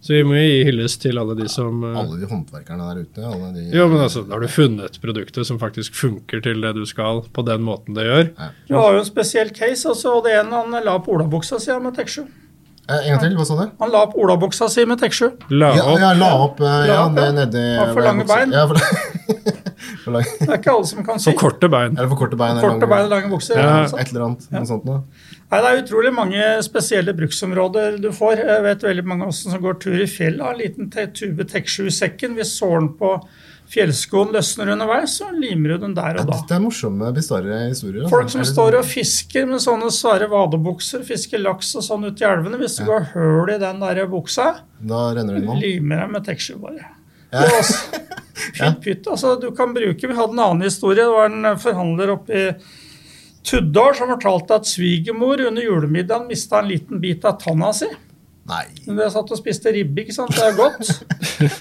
Så 0.00 0.14
vi 0.14 0.22
må 0.24 0.32
jo 0.38 0.44
gi 0.46 0.60
hyllest 0.64 1.02
til 1.02 1.18
alle 1.20 1.34
de 1.36 1.46
som 1.52 1.82
eh, 1.84 1.96
Alle 2.00 2.20
de 2.22 2.28
håndverkerne 2.30 2.86
der 2.88 3.02
ute. 3.04 3.24
Alle 3.26 3.50
de, 3.56 3.66
Jo, 3.76 3.86
men 3.92 4.04
altså, 4.06 4.22
da 4.24 4.38
har 4.38 4.44
du 4.44 4.52
funnet 4.52 4.96
produktet 5.02 5.48
som 5.48 5.60
faktisk 5.60 5.98
funker 5.98 6.40
til 6.46 6.64
det 6.64 6.72
du 6.78 6.86
skal, 6.88 7.20
på 7.28 7.44
den 7.44 7.66
måten 7.66 7.98
det 7.98 8.06
gjør. 8.08 8.30
Du 8.70 8.78
har 8.78 8.96
jo 8.96 9.02
en 9.02 9.08
spesiell 9.08 9.52
case. 9.52 9.84
altså, 9.88 10.16
og 10.16 10.24
det 10.24 10.38
er 10.38 10.44
en 10.46 10.54
han 10.56 10.78
la 10.86 10.96
på 11.04 11.12
olabuksa 11.16 11.60
si 11.60 11.76
med 11.76 11.98
Texture. 11.98 12.30
Eh, 12.90 13.04
en 13.06 13.12
gang 13.14 13.20
til, 13.22 13.34
hva 13.38 13.44
sa 13.46 13.56
du? 13.60 13.66
Han 13.80 13.90
la 13.92 14.00
opp 14.08 14.16
olabuksa 14.18 14.66
si 14.72 14.82
med 14.88 14.98
Texture. 14.98 15.36
La 15.54 15.68
opp. 15.70 15.98
ja, 16.02 16.12
la 16.18 16.30
opp. 16.44 16.58
ja, 16.64 16.72
La 16.80 16.86
ja, 16.90 17.00
opp, 17.06 17.18
ja. 17.20 17.26
er 17.28 17.36
nedi 17.36 17.64
Har 17.78 17.92
for 17.94 18.02
lange 18.02 18.24
bein. 18.26 18.50
Ja, 18.56 18.64
for, 18.66 18.80
for 20.04 20.16
lang, 20.16 20.24
Det 20.40 20.48
er 20.48 20.56
ikke 20.58 20.72
alle 20.74 20.88
som 20.90 21.04
kan 21.06 21.20
si. 21.22 21.30
For 21.30 21.38
korte 21.44 21.70
bein. 21.70 21.94
Eller 21.96 22.10
for 22.10 22.18
korte 22.24 22.38
bein? 22.40 22.58
for 22.58 22.72
Korte 22.74 22.80
lange- 22.86 22.90
bein 22.96 23.10
lange 23.12 23.30
bukser. 23.30 23.60
Ja. 23.60 23.84
Et 23.86 24.10
eller 24.10 24.26
annet. 24.26 24.48
Noe 24.56 24.66
sånt 24.72 24.88
noe. 24.88 25.04
Nei, 25.50 25.58
Det 25.60 25.70
er 25.70 25.80
utrolig 25.82 26.12
mange 26.14 26.42
spesielle 26.62 27.12
bruksområder 27.18 27.96
du 28.02 28.10
får. 28.14 28.38
Jeg 28.38 28.62
vet 28.68 28.84
veldig 28.86 29.04
mange 29.10 29.26
av 29.26 29.32
oss 29.32 29.42
som 29.42 29.60
går 29.62 29.80
tur 29.82 29.96
i 29.98 30.06
fjellet, 30.06 30.42
har 30.46 30.54
en 30.54 30.60
liten 30.60 30.90
tube 31.16 31.46
Texture 31.50 31.90
i 31.90 31.94
sekken. 31.94 32.36
Hvis 32.38 32.52
sålen 32.60 32.92
på 33.00 33.16
fjellskoen 33.70 34.32
løsner 34.34 34.70
underveis, 34.72 35.16
så 35.18 35.28
limer 35.34 35.74
du 35.74 35.78
den 35.86 35.94
der 35.94 36.20
og 36.22 36.26
da. 36.30 36.38
dette 36.38 36.54
er 36.56 36.62
morsomme, 36.62 37.10
bisarre 37.14 37.58
historier. 37.68 38.02
altså. 38.04 38.14
Folk 38.14 38.30
som 38.30 38.46
står 38.46 38.78
og 38.80 38.86
fisker 38.90 39.46
med 39.50 39.62
sånne 39.62 39.90
svære 39.94 40.26
vadebukser, 40.30 41.04
fisker 41.06 41.42
laks 41.42 41.74
og 41.78 41.86
sånn 41.86 42.06
ute 42.08 42.24
i 42.24 42.28
elvene. 42.30 42.58
Hvis 42.62 42.78
det 42.80 42.86
går 42.88 43.10
høl 43.14 43.50
i 43.54 43.58
den 43.62 43.82
der 43.82 44.04
buksa, 44.10 44.48
Da 44.80 45.02
renner 45.14 45.34
det 45.38 45.46
vann. 45.46 45.60
limer 45.62 46.04
jeg 46.04 46.10
med 46.10 46.24
Texture 46.30 46.58
bare. 46.62 46.86
Det 47.30 47.46
var 47.46 47.58
også- 47.58 48.06
Pytt, 48.56 48.80
pytt. 48.82 49.06
Altså, 49.06 49.34
du 49.40 49.50
kan 49.52 49.74
bruke 49.74 50.08
Vi 50.08 50.14
hadde 50.16 50.32
en 50.32 50.38
annen 50.40 50.62
historie. 50.64 50.96
Det 51.04 51.10
var 51.12 51.26
en 51.28 51.58
forhandler 51.60 52.10
oppe 52.14 52.30
i 52.34 52.54
Tuddal 53.46 53.94
som 53.96 54.10
fortalte 54.12 54.60
at 54.60 54.68
svigermor 54.68 55.40
under 55.48 55.64
julemiddagen 55.64 56.28
mista 56.28 56.60
en 56.60 56.68
liten 56.68 57.00
bit 57.00 57.24
av 57.24 57.38
tanna 57.40 57.72
si. 57.76 57.88
Nei. 58.50 58.66
Men 58.86 59.04
Jeg 59.06 59.14
satt 59.14 59.32
og 59.32 59.38
spiste 59.40 59.72
ribbe, 59.74 60.04
ikke 60.04 60.16
sant. 60.16 60.34
Det 60.36 60.44
er 60.44 60.58
godt. 60.58 60.90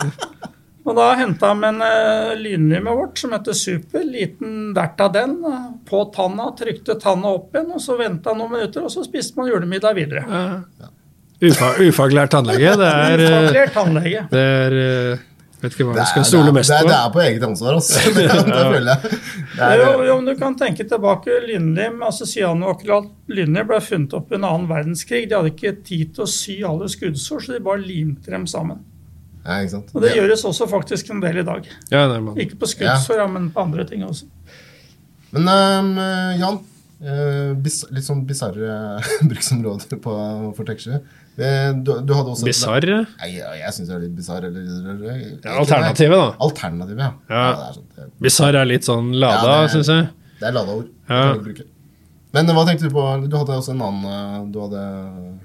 Og 0.89 0.95
da 0.97 1.11
henta 1.19 1.51
han 1.51 1.65
en 1.67 1.83
uh, 1.83 2.31
lynlimet 2.39 2.95
vårt 2.97 3.19
som 3.21 3.33
heter 3.35 3.53
Super. 3.53 4.01
Liten 4.09 4.71
dert 4.73 5.01
av 5.03 5.11
den 5.13 5.35
eh, 5.45 5.65
på 5.85 5.99
tanna. 6.15 6.47
Trykte 6.57 6.95
tanna 6.97 7.35
opp 7.35 7.53
igjen, 7.53 7.75
og 7.75 7.83
så 7.83 7.97
venta 7.99 8.33
noen 8.33 8.55
minutter, 8.55 8.87
og 8.87 8.93
så 8.93 9.03
spiste 9.05 9.37
man 9.37 9.51
julemiddag 9.51 9.93
videre. 9.99 10.23
Ufa, 11.39 11.75
ufaglært 11.83 12.33
tannlege, 12.33 12.73
det 12.79 12.87
er, 12.89 13.21
eh, 13.21 13.35
Ufaglært 13.35 13.75
tannlege. 13.77 14.23
det 14.31 14.45
er 14.63 14.77
eh, 14.79 15.21
Vet 15.59 15.73
ikke 15.75 15.85
hva 15.89 15.93
Det 15.97 16.01
er, 16.05 16.07
skal 16.13 16.23
stole 16.27 16.47
er, 16.47 16.55
mest 16.55 16.71
det, 16.71 16.77
er, 16.77 16.85
på. 16.85 16.89
det 16.89 16.97
er 16.97 17.09
på 17.15 17.21
eget 17.25 17.43
ansvar, 17.49 17.73
altså. 17.75 17.99
Det, 18.15 18.27
det 18.29 18.61
føler 18.73 18.91
jeg. 18.93 19.17
Det 19.55 19.65
er, 19.65 19.73
Jo, 19.81 19.89
jo, 20.07 20.13
men 20.21 20.29
du 20.29 20.35
kan 20.39 20.55
tenke 20.59 20.85
tilbake 20.87 21.39
Lynlim, 21.47 21.97
altså 22.07 22.27
cyanoakrylat 22.29 23.09
lynlim 23.35 23.67
ble 23.67 23.81
funnet 23.83 24.15
opp 24.15 24.31
under 24.31 24.53
annen 24.53 24.69
verdenskrig. 24.71 25.25
De 25.29 25.35
hadde 25.35 25.51
ikke 25.51 25.73
tid 25.83 26.13
til 26.15 26.23
å 26.23 26.29
sy 26.31 26.55
alle 26.69 26.87
skuddsår, 26.93 27.43
så 27.45 27.57
de 27.57 27.59
bare 27.65 27.83
limte 27.83 28.31
dem 28.31 28.47
sammen. 28.47 28.79
ja, 29.43 29.59
ikke 29.63 29.73
sant? 29.75 29.91
Og 29.95 30.01
det 30.05 30.15
gjøres 30.15 30.45
også 30.47 30.67
faktisk 30.71 31.11
en 31.11 31.21
del 31.23 31.41
i 31.43 31.45
dag. 31.47 31.67
Ja, 31.91 32.05
nei, 32.11 32.19
man. 32.23 32.39
Ikke 32.39 32.59
på 32.63 32.69
skuddsår, 32.71 33.19
ja, 33.23 33.27
men 33.27 33.51
på 33.55 33.63
andre 33.67 33.85
ting 33.89 34.03
også. 34.07 34.27
Men 35.35 35.45
um, 35.45 35.91
Jan, 36.39 36.55
øh, 37.03 37.51
litt 37.93 38.05
sånn 38.07 38.23
bisarre 38.27 38.77
bruksområder 39.29 39.99
på, 40.01 40.15
for 40.57 40.65
Texture. 40.71 41.01
Det- 41.03 41.18
Du, 41.39 41.91
du 42.03 42.13
hadde 42.13 42.33
også 42.33 42.47
Bisarr. 42.47 42.83
Jeg, 42.89 43.35
jeg 43.39 43.73
syns 43.75 43.87
det 43.87 43.95
er 43.95 44.01
litt 44.03 44.15
bisarr. 44.17 44.47
alternativet, 44.49 46.17
da. 46.17 46.29
Alternativet, 46.43 47.03
ja. 47.05 47.11
Ja. 47.31 47.43
ja 47.47 47.73
sånn, 47.77 48.13
Bisarr 48.19 48.59
er 48.59 48.67
litt 48.67 48.87
sånn 48.87 49.13
lada, 49.15 49.61
Ja, 49.63 49.69
syns 49.71 49.91
jeg. 49.93 50.09
det 50.41 50.49
er 50.49 50.57
lada 50.57 50.79
ord. 50.81 50.89
Ja. 51.07 51.67
Men 52.35 52.49
hva 52.53 52.61
tenkte 52.67 52.85
du 52.85 52.93
på? 52.93 53.03
Du 53.25 53.35
hadde 53.39 53.55
også 53.57 53.73
en 53.73 53.81
annen 53.81 54.05
øh, 54.05 54.41
du 54.53 54.59
hadde 54.61 54.81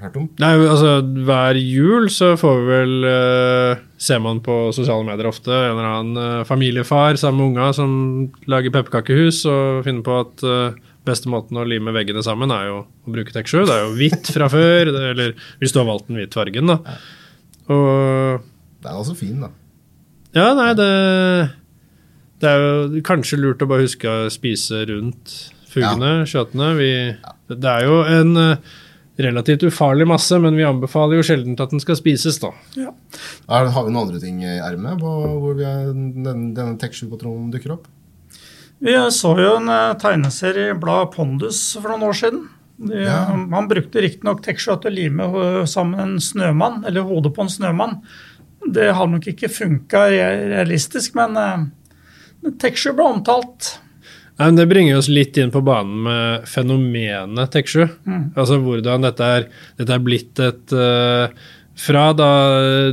hørt 0.03 0.17
om? 0.21 0.27
Nei, 0.43 0.53
altså 0.69 0.99
Hver 1.01 1.57
jul 1.57 2.11
så 2.13 2.35
får 2.37 2.59
vi 2.61 2.67
vel 2.69 3.07
uh, 3.09 3.85
Ser 3.97 4.21
man 4.21 4.43
på 4.45 4.69
sosiale 4.77 5.07
medier 5.07 5.31
ofte 5.31 5.49
en 5.49 5.79
eller 5.79 5.89
annen 5.89 6.21
uh, 6.21 6.45
familiefar 6.49 7.17
sammen 7.21 7.41
med 7.41 7.55
unga 7.55 7.71
som 7.77 7.95
lager 8.51 8.75
pepperkakehus 8.75 9.41
og 9.49 9.87
finner 9.87 10.05
på 10.05 10.19
at 10.21 10.45
eh, 10.45 10.77
beste 11.05 11.31
måten 11.33 11.59
å 11.61 11.67
lime 11.69 11.93
veggene 11.95 12.23
sammen 12.25 12.53
er 12.55 12.69
jo 12.71 12.79
å 12.85 13.13
bruke 13.15 13.35
texture. 13.35 13.67
Det 13.69 13.75
er 13.75 13.85
jo 13.85 13.97
hvitt 13.99 14.31
fra 14.33 14.49
før, 14.53 14.93
det, 14.93 15.03
eller 15.13 15.35
hvis 15.61 15.75
du 15.75 15.81
har 15.81 15.89
valgt 15.91 16.09
den 16.09 16.21
hvitfargen, 16.21 16.73
da. 16.73 16.99
Og 17.73 18.45
Den 18.85 18.91
er 18.93 19.01
også 19.01 19.17
fin, 19.17 19.41
da. 19.41 19.51
ja, 20.37 20.51
nei, 20.57 20.71
det 20.77 20.89
Det 22.43 22.51
er 22.51 22.65
jo 22.65 23.05
kanskje 23.07 23.41
lurt 23.41 23.63
å 23.65 23.69
bare 23.71 23.87
huske 23.87 24.09
å 24.11 24.31
spise 24.33 24.85
rundt 24.91 25.37
Fugene, 25.75 26.23
kjøttene. 26.29 26.73
Vi, 26.79 26.91
det 27.51 27.71
er 27.71 27.87
jo 27.89 27.97
en 28.07 28.37
eh, 28.39 28.75
relativt 29.25 29.65
ufarlig 29.67 30.07
masse, 30.07 30.37
men 30.43 30.55
vi 30.59 30.67
anbefaler 30.67 31.19
jo 31.19 31.27
sjelden 31.27 31.57
at 31.59 31.73
den 31.75 31.83
skal 31.83 31.99
spises, 31.99 32.39
da. 32.43 32.53
Ja. 32.79 32.93
har 33.49 33.67
vi 33.67 33.91
noen 33.91 34.05
andre 34.05 34.21
ting 34.23 34.43
i 34.45 34.57
ermet 34.63 35.03
hvor 35.03 35.57
vi 35.59 35.67
er, 35.67 35.89
den, 35.91 36.53
denne 36.55 36.77
Tek7-patronen 36.79 37.51
dukker 37.55 37.75
opp? 37.75 37.89
Vi 38.81 38.95
så 39.15 39.33
jo 39.41 39.53
en 39.61 39.69
eh, 39.73 39.95
tegneserie 40.01 40.73
i 40.73 40.79
bladet 40.79 41.15
Pondus 41.15 41.61
for 41.81 41.93
noen 41.93 42.09
år 42.11 42.19
siden. 42.19 42.43
De, 42.77 43.05
Ja. 43.05 43.21
Han 43.31 43.69
brukte 43.71 44.03
riktignok 44.03 44.41
Tek7 44.45 44.81
til 44.83 44.91
å 44.91 44.95
lime 44.95 45.29
ho- 45.31 45.67
sammen 45.71 46.01
en 46.03 46.17
snømann, 46.21 46.81
eller 46.89 47.07
hodet 47.07 47.31
på 47.37 47.45
en 47.45 47.53
snømann. 47.53 48.01
Det 48.67 48.89
har 48.97 49.07
nok 49.07 49.27
ikke 49.31 49.49
funka 49.53 50.07
realistisk, 50.11 51.15
men 51.15 51.37
uh, 51.39 51.65
Tek7 52.45 52.95
ble 52.99 53.05
omtalt. 53.13 53.75
Nei, 54.39 54.49
men 54.49 54.57
Det 54.59 54.67
bringer 54.73 54.99
oss 54.99 55.09
litt 55.13 55.37
inn 55.39 55.53
på 55.55 55.63
banen 55.63 56.03
med 56.09 56.49
fenomenet 56.51 57.53
Tek7. 57.55 57.85
Altså 58.35 58.59
hvordan 58.65 59.05
dette 59.07 59.29
er, 59.39 59.47
dette 59.79 59.95
er 59.95 60.03
blitt 60.03 60.41
et 60.43 60.75
uh, 60.75 61.29
Fra 61.79 62.09
da 62.15 62.31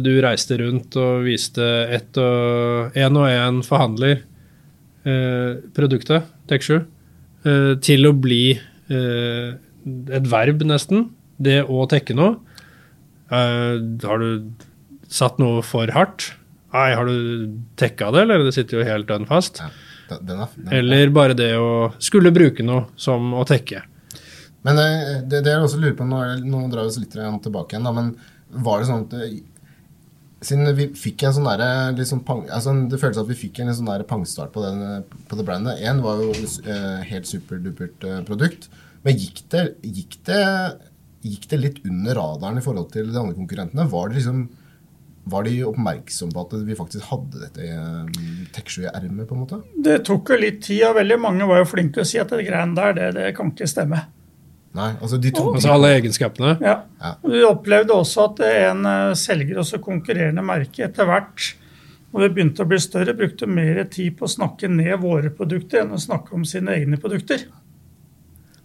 du 0.01 0.11
reiste 0.21 0.57
rundt 0.61 0.95
og 0.97 1.23
viste 1.25 1.65
ett 1.93 2.17
og 2.21 2.93
én 2.97 3.17
og 3.17 3.27
én 3.29 3.59
forhandler 3.65 4.15
eh, 4.19 4.23
produktet, 5.03 6.27
Tek7, 6.49 6.81
eh, 7.45 7.73
til 7.81 8.09
å 8.09 8.13
bli 8.13 8.43
eh, 8.53 9.53
et 10.17 10.27
verb, 10.29 10.65
nesten. 10.67 11.09
Det 11.41 11.63
å 11.65 11.87
tekke 11.89 12.15
noe. 12.17 12.35
Eh, 13.31 13.79
har 14.05 14.21
du 14.21 14.51
satt 15.11 15.39
noe 15.41 15.63
for 15.65 15.91
hardt? 15.95 16.31
Nei, 16.71 16.89
har 16.95 17.07
du 17.07 17.47
tekka 17.79 18.11
det, 18.15 18.25
eller? 18.25 18.45
Det 18.47 18.55
sitter 18.55 18.79
jo 18.79 18.87
helt 18.87 19.09
dønn 19.09 19.27
fast. 19.27 19.59
Ja, 19.59 19.71
den, 20.11 20.27
den 20.27 20.43
er, 20.43 20.75
Eller 20.79 21.13
bare 21.15 21.35
det 21.37 21.53
å 21.59 21.91
skulle 21.99 22.33
bruke 22.35 22.63
noe 22.63 22.91
som 22.99 23.33
å 23.35 23.45
tekke. 23.47 23.83
Men 24.61 24.77
det, 24.77 24.89
det, 25.31 25.41
det 25.47 25.55
jeg 25.55 25.65
også 25.65 25.81
lurer 25.81 25.97
på, 25.97 26.05
nå, 26.07 26.19
er 26.21 26.43
nå 26.45 26.67
drar 26.69 26.85
vi 26.85 26.93
oss 26.93 26.99
litt 27.01 27.15
tilbake 27.15 27.73
igjen, 27.73 27.87
da, 27.87 27.93
men 27.95 28.13
var 28.61 28.81
det 28.81 28.89
sånn 28.91 29.07
at 29.07 29.15
siden 30.41 30.71
vi 30.77 30.87
fikk 30.97 31.25
en 31.27 31.35
sånn 31.35 31.47
derre 31.47 32.05
sånn 32.07 32.23
altså 32.49 32.73
Det 32.89 32.99
føles 33.01 33.19
at 33.21 33.29
vi 33.29 33.37
fikk 33.37 33.61
en 33.61 33.73
sånn 33.77 33.89
derre 33.89 34.07
pangstart 34.09 34.53
på, 34.55 34.63
på 35.29 35.37
det 35.37 35.45
brandet. 35.47 35.83
Én 35.85 36.01
var 36.03 36.21
jo 36.23 36.31
eh, 36.33 37.03
helt 37.11 37.29
superdupert 37.29 38.07
eh, 38.07 38.23
produkt. 38.27 38.69
Men 39.05 39.17
gikk 39.17 39.43
det, 39.53 39.67
gikk, 39.85 40.17
det, 40.29 40.41
gikk 41.25 41.45
det 41.51 41.61
litt 41.61 41.79
under 41.85 42.17
radaren 42.17 42.57
i 42.57 42.65
forhold 42.65 42.89
til 42.93 43.09
de 43.09 43.21
andre 43.21 43.37
konkurrentene? 43.37 43.87
Var 43.89 44.17
liksom 44.17 44.47
var 45.29 45.45
de 45.45 45.59
oppmerksomme 45.69 46.33
på 46.33 46.43
at 46.47 46.53
vi 46.65 46.77
faktisk 46.77 47.11
hadde 47.11 47.43
dette 47.43 47.61
i 47.61 47.69
um, 47.77 48.07
Tek7 48.55 48.87
i 48.87 48.89
ermet? 48.89 49.27
på 49.29 49.35
en 49.35 49.43
måte? 49.43 49.59
Det 49.77 49.99
tok 50.07 50.33
jo 50.33 50.39
litt 50.41 50.63
tid, 50.65 50.81
og 50.87 50.97
veldig 50.97 51.17
mange 51.21 51.45
var 51.49 51.61
jo 51.61 51.69
flinke 51.69 51.99
til 51.99 52.05
å 52.05 52.09
si 52.09 52.21
at 52.21 52.33
det 52.33 52.47
greiene 52.47 52.73
der, 52.77 52.95
det, 52.97 53.09
det 53.19 53.27
kan 53.37 53.53
ikke 53.53 53.69
stemme. 53.69 54.01
Nei, 54.77 54.91
altså 55.03 55.17
de 55.19 55.31
to... 55.35 55.49
Altså 55.51 55.73
alle 55.73 55.89
egenskapene. 55.97 56.53
Ja. 56.63 56.77
Ja. 57.01 57.15
Vi 57.27 57.41
opplevde 57.43 57.95
også 57.95 58.29
at 58.29 58.39
en 58.47 58.85
eh, 58.87 59.13
selger 59.19 59.59
også 59.59 59.81
konkurrerende 59.83 60.43
merke 60.47 60.85
etter 60.87 61.09
hvert, 61.09 61.49
når 62.11 62.25
vi 62.25 62.29
begynte 62.35 62.63
å 62.63 62.67
bli 62.69 62.79
større, 62.83 63.15
brukte 63.15 63.47
mer 63.47 63.81
tid 63.91 64.15
på 64.19 64.27
å 64.27 64.31
snakke 64.31 64.69
ned 64.71 64.93
våre 65.03 65.31
produkter 65.35 65.83
enn 65.83 65.95
å 65.95 65.99
snakke 65.99 66.35
om 66.35 66.45
sine 66.47 66.75
egne 66.77 66.99
produkter. 66.99 67.43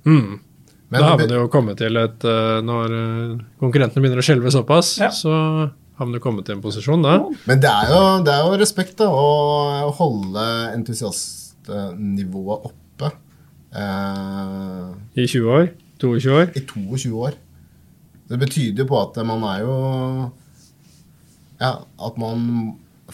Mm. 0.07 0.39
Men 0.89 1.03
da 1.03 1.09
har 1.11 1.19
man 1.19 1.35
jo 1.35 1.49
kommet 1.51 1.81
til 1.83 1.99
et 1.99 2.23
eh, 2.31 2.59
Når 2.63 2.93
eh, 2.95 3.39
konkurrentene 3.59 4.05
begynner 4.05 4.23
å 4.23 4.27
skjelve 4.27 4.53
såpass, 4.55 4.93
Ja. 5.03 5.09
så 5.11 5.33
har 5.35 6.07
man 6.07 6.15
jo 6.15 6.23
kommet 6.23 6.47
til 6.47 6.55
en 6.55 6.63
posisjon 6.63 7.03
da. 7.03 7.17
Men 7.49 7.63
det 7.63 7.71
er 7.73 7.91
jo, 7.91 8.03
det 8.23 8.31
er 8.35 8.45
jo 8.47 8.61
respekt 8.61 8.95
da, 9.01 9.09
å 9.11 9.91
holde 9.97 10.45
entusiastnivået 10.77 12.71
oppe 12.71 13.11
eh, 13.75 14.87
I 15.19 15.27
20 15.27 15.51
år. 15.57 15.67
22 16.03 16.35
år. 16.37 16.51
i 16.55 16.63
22 16.67 17.13
år. 17.29 17.39
Det 18.27 18.39
betyr 18.41 18.83
jo 18.83 18.89
på 18.91 18.99
at 19.01 19.21
man 19.27 19.45
er 19.47 19.63
jo 19.63 19.77
Ja, 21.61 21.87
at 21.87 22.17
man 22.21 22.41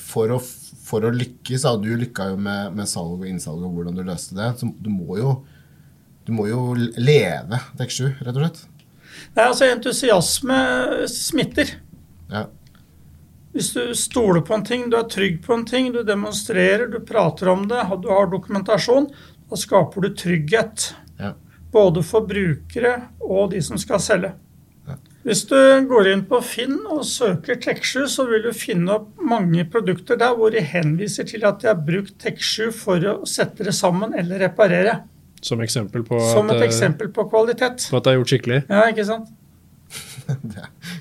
for 0.00 0.32
å, 0.32 0.38
for 0.40 1.04
å 1.04 1.12
lykkes 1.12 1.66
Du 1.82 1.90
lykka 2.00 2.30
jo 2.32 2.38
med, 2.40 2.72
med 2.74 2.88
salg 2.88 3.20
og 3.20 3.28
innsalg 3.28 3.60
og 3.66 3.76
hvordan 3.76 3.98
du 3.98 4.02
løste 4.06 4.38
det. 4.38 4.54
Så 4.58 4.72
du 4.80 4.88
må 4.90 5.18
jo 5.20 5.42
du 6.22 6.30
må 6.34 6.46
jo 6.46 6.72
leve 7.02 7.58
Dekk7, 7.78 8.02
rett 8.22 8.36
og 8.36 8.44
slett. 8.44 8.60
Nei, 9.34 9.44
altså 9.44 9.66
Entusiasme 9.66 10.58
smitter. 11.10 11.72
Ja. 12.30 12.46
Hvis 13.52 13.72
du 13.74 13.90
stoler 13.98 14.40
på 14.46 14.54
en 14.56 14.64
ting, 14.64 14.86
du 14.88 14.96
er 14.96 15.08
trygg 15.10 15.42
på 15.44 15.56
en 15.56 15.66
ting, 15.68 15.90
du 15.92 16.00
demonstrerer, 16.06 16.86
du 16.88 17.02
prater 17.04 17.50
om 17.52 17.66
det, 17.68 17.82
du 18.00 18.08
har 18.08 18.30
dokumentasjon, 18.32 19.10
da 19.50 19.58
skaper 19.60 20.06
du 20.06 20.14
trygghet. 20.16 20.92
Både 21.72 22.02
for 22.04 22.26
brukere 22.28 22.96
og 23.20 23.52
de 23.54 23.62
som 23.64 23.80
skal 23.80 24.00
selge. 24.02 24.32
Hvis 25.22 25.44
du 25.46 25.54
går 25.86 26.08
inn 26.10 26.24
på 26.26 26.40
Finn 26.42 26.80
og 26.90 27.04
søker 27.06 27.54
Tek7, 27.62 28.08
så 28.10 28.24
vil 28.26 28.42
du 28.42 28.50
finne 28.56 28.96
opp 28.96 29.20
mange 29.22 29.62
produkter 29.70 30.18
der 30.18 30.34
hvor 30.34 30.50
de 30.50 30.64
henviser 30.66 31.28
til 31.28 31.46
at 31.46 31.62
de 31.62 31.70
har 31.70 31.78
brukt 31.78 32.16
Tek7 32.24 32.72
for 32.74 33.06
å 33.06 33.14
sette 33.30 33.62
det 33.62 33.74
sammen 33.78 34.16
eller 34.18 34.42
reparere. 34.42 34.96
Som 35.42 35.62
eksempel 35.62 36.02
på, 36.06 36.18
Som 36.32 36.50
at, 36.50 36.58
et 36.58 36.64
eh, 36.64 36.68
eksempel 36.68 37.12
på 37.14 37.28
kvalitet. 37.30 37.86
på 37.90 38.00
at 38.00 38.04
det 38.06 38.12
er 38.12 38.18
gjort 38.18 38.34
skikkelig. 38.34 38.58
Ja, 38.66 38.82
ikke 38.90 39.06
sant? 39.06 39.30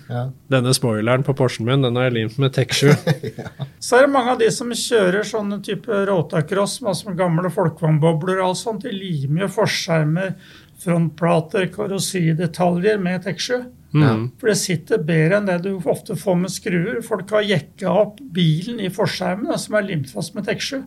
Ja. 0.10 0.24
Denne 0.54 0.74
spoileren 0.76 1.24
på 1.28 1.34
Porschen 1.38 1.66
min, 1.68 1.82
den 1.86 1.98
er 2.00 2.12
limt 2.14 2.38
med 2.42 2.56
Tek7. 2.56 2.92
Så 3.84 3.98
er 4.00 4.06
det 4.08 4.14
mange 4.14 4.34
av 4.36 4.40
de 4.42 4.50
som 4.54 4.72
kjører 4.76 5.24
sånne 5.28 5.62
type 5.66 6.02
råtacross 6.10 6.80
med 6.86 6.98
som 7.00 7.16
gamle 7.20 7.52
folkevognbobler 7.54 8.42
og 8.42 8.52
alt 8.52 8.62
sånt. 8.62 8.86
De 8.88 8.94
limer 8.96 9.46
jo 9.48 9.52
forskjermer, 9.60 10.34
frontplater, 10.82 11.68
karosseridetaljer 11.74 12.98
med 13.02 13.26
Tek7. 13.28 13.62
Mm. 13.92 14.30
For 14.40 14.48
det 14.48 14.56
sitter 14.56 15.02
bedre 15.04 15.42
enn 15.42 15.50
det 15.50 15.58
du 15.66 15.74
ofte 15.92 16.16
får 16.16 16.38
med 16.46 16.54
skruer. 16.54 17.02
Folk 17.04 17.32
har 17.36 17.44
jekka 17.44 17.92
opp 18.06 18.22
bilen 18.34 18.80
i 18.80 18.88
forskjermen 18.94 19.52
som 19.60 19.76
er 19.76 19.88
limt 19.90 20.12
fast 20.14 20.36
med 20.38 20.48
Tek7. 20.48 20.80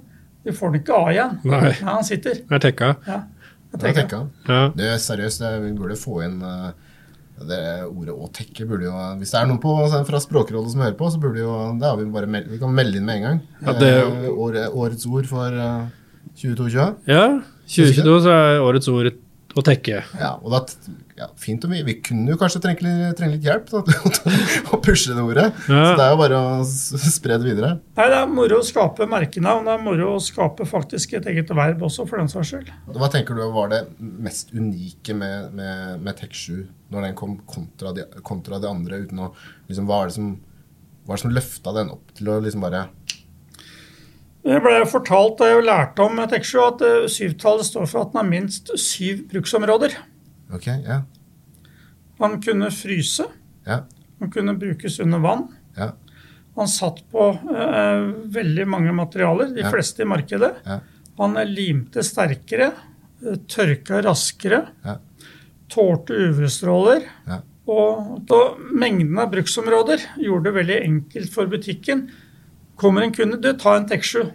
De 0.44 0.52
får 0.52 0.72
den 0.72 0.80
ikke 0.82 0.96
av 0.96 1.10
igjen. 1.12 1.36
Nei, 1.48 1.60
Ja, 1.80 1.94
han 1.98 2.04
sitter. 2.04 2.40
det 2.48 2.58
er 2.58 2.64
tekka. 2.66 2.88
Ja, 3.06 3.20
jeg 3.74 3.80
Det 3.80 3.88
er 3.90 3.94
tenker. 4.00 4.26
Ja. 4.48 4.58
Det 4.76 4.88
er 4.92 4.98
seriøst, 5.02 5.44
vi 5.64 5.70
burde 5.76 5.96
få 5.98 6.18
inn 6.26 6.36
eh, 6.44 6.72
det 7.48 7.60
ordet 7.88 8.14
å 8.14 8.28
tekke. 8.32 8.66
Burde 8.68 8.86
jo, 8.86 8.92
hvis 9.18 9.32
det 9.34 9.40
er 9.40 9.46
noen 9.50 9.58
på, 9.62 9.74
fra 10.06 10.20
Språkrådet 10.22 10.70
som 10.72 10.80
hører 10.84 10.96
på, 10.98 11.10
så 11.10 11.18
burde 11.20 11.42
jo 11.42 11.56
det 11.80 11.88
har 11.88 11.96
vi 11.98 12.04
bare 12.14 12.26
meld, 12.30 12.46
vi 12.52 12.58
kan 12.62 12.72
melde 12.74 12.96
inn 13.00 13.04
med 13.08 13.16
en 13.16 13.22
gang. 13.28 13.40
Ja, 13.66 13.72
det- 13.72 13.92
Eh, 14.04 14.30
åre- 14.30 14.70
årets 14.70 15.06
ord 15.06 15.26
for 15.26 15.50
uh, 15.50 15.86
2022. 16.36 16.94
ja, 17.06 17.40
2022 17.66 18.20
så 18.22 18.30
er 18.30 18.60
årets 18.62 18.88
ord 18.88 19.12
å 19.58 19.62
tekke. 19.64 20.00
Ja, 20.18 20.30
og 20.40 20.50
da, 20.52 20.60
ja, 21.18 21.28
fint 21.40 21.64
om 21.66 21.72
vi, 21.74 21.82
vi 21.86 21.94
kunne 22.02 22.32
jo 22.32 22.38
kanskje 22.40 22.60
trenge 22.64 22.82
litt, 22.84 23.14
trenge 23.18 23.36
litt 23.36 23.46
hjelp 23.46 23.68
til 23.70 23.82
å 24.74 24.80
pushe 24.82 25.14
det 25.14 25.22
ordet. 25.22 25.46
Ja. 25.68 25.82
Så 25.86 25.92
det 25.98 26.06
er 26.06 26.14
jo 26.14 26.20
bare 26.20 26.40
å 26.40 26.64
spre 26.66 27.38
det 27.38 27.46
videre. 27.46 27.70
Nei, 27.98 28.08
Det 28.10 28.18
er 28.18 28.32
moro 28.32 28.58
å 28.60 28.66
skape 28.66 29.06
merkenavn. 29.10 29.68
Det 29.68 29.76
er 29.76 29.84
moro 29.86 30.08
å 30.16 30.22
skape 30.22 30.66
faktisk 30.68 31.14
et 31.20 31.28
eget 31.30 31.52
verb 31.54 31.84
også, 31.86 32.06
for 32.10 32.22
den 32.22 32.32
saks 32.32 32.50
skyld. 32.54 32.72
Hva 32.98 33.10
tenker 33.14 33.38
du 33.38 33.44
var 33.54 33.70
det 33.72 33.84
mest 34.00 34.50
unike 34.56 35.14
med, 35.18 35.52
med, 35.54 36.00
med 36.02 36.18
Tek7 36.18 36.64
når 36.94 37.08
den 37.08 37.16
kom 37.18 37.38
kontra 37.50 37.94
de, 37.96 38.08
kontra 38.26 38.58
de 38.62 38.70
andre? 38.70 39.04
uten 39.04 39.22
å, 39.24 39.30
liksom, 39.70 39.86
Hva 39.88 40.02
er 40.02 40.10
det 40.10 40.16
som, 40.18 40.34
hva 41.04 41.14
er 41.14 41.18
det 41.18 41.24
som 41.24 41.34
løfta 41.36 41.72
den 41.78 41.94
opp 41.94 42.12
til 42.16 42.30
å 42.32 42.40
liksom 42.42 42.62
bare 42.64 42.86
Det 44.44 44.58
ble 44.60 44.80
fortalt 44.90 45.38
da 45.40 45.46
jeg 45.48 45.64
lærte 45.64 46.04
om 46.04 46.18
Tek7 46.28 46.54
at 46.66 46.82
eh, 46.84 47.06
syvtallet 47.08 47.64
står 47.64 47.86
for 47.88 48.02
at 48.04 48.10
den 48.12 48.20
har 48.20 48.28
minst 48.28 48.68
syv 48.80 49.22
bruksområder. 49.30 49.94
Ok, 50.52 50.66
ja. 50.84 50.98
Han 52.20 52.40
kunne 52.44 52.68
fryse, 52.70 53.24
Ja. 53.66 53.80
han 54.20 54.30
kunne 54.30 54.54
brukes 54.60 54.98
under 55.00 55.18
vann. 55.24 55.46
Ja. 55.78 55.92
Han 56.56 56.68
satt 56.68 57.00
på 57.10 57.30
eh, 57.56 58.04
veldig 58.36 58.66
mange 58.68 58.92
materialer, 58.94 59.48
de 59.54 59.64
Ja. 59.64 59.70
fleste 59.72 60.04
i 60.04 60.10
markedet. 60.12 60.52
Ja. 60.66 60.80
Han 61.18 61.34
limte 61.48 62.04
sterkere, 62.04 62.72
eh, 63.24 63.36
tørka 63.48 64.02
raskere, 64.04 64.66
Ja. 64.84 64.98
tålte 65.72 66.12
UV-stråler. 66.12 67.02
Ja. 67.26 67.40
Og 67.66 68.20
da, 68.28 68.54
mengden 68.76 69.18
av 69.18 69.30
bruksområder 69.32 69.98
gjorde 70.20 70.44
det 70.44 70.54
veldig 70.60 70.78
enkelt 70.84 71.32
for 71.32 71.46
butikken. 71.46 72.10
Kommer 72.80 73.02
en 73.06 73.12
kunde, 73.14 73.38
du, 73.40 73.52
ta 73.58 73.76
en 73.78 73.86
Tek7. 73.88 74.30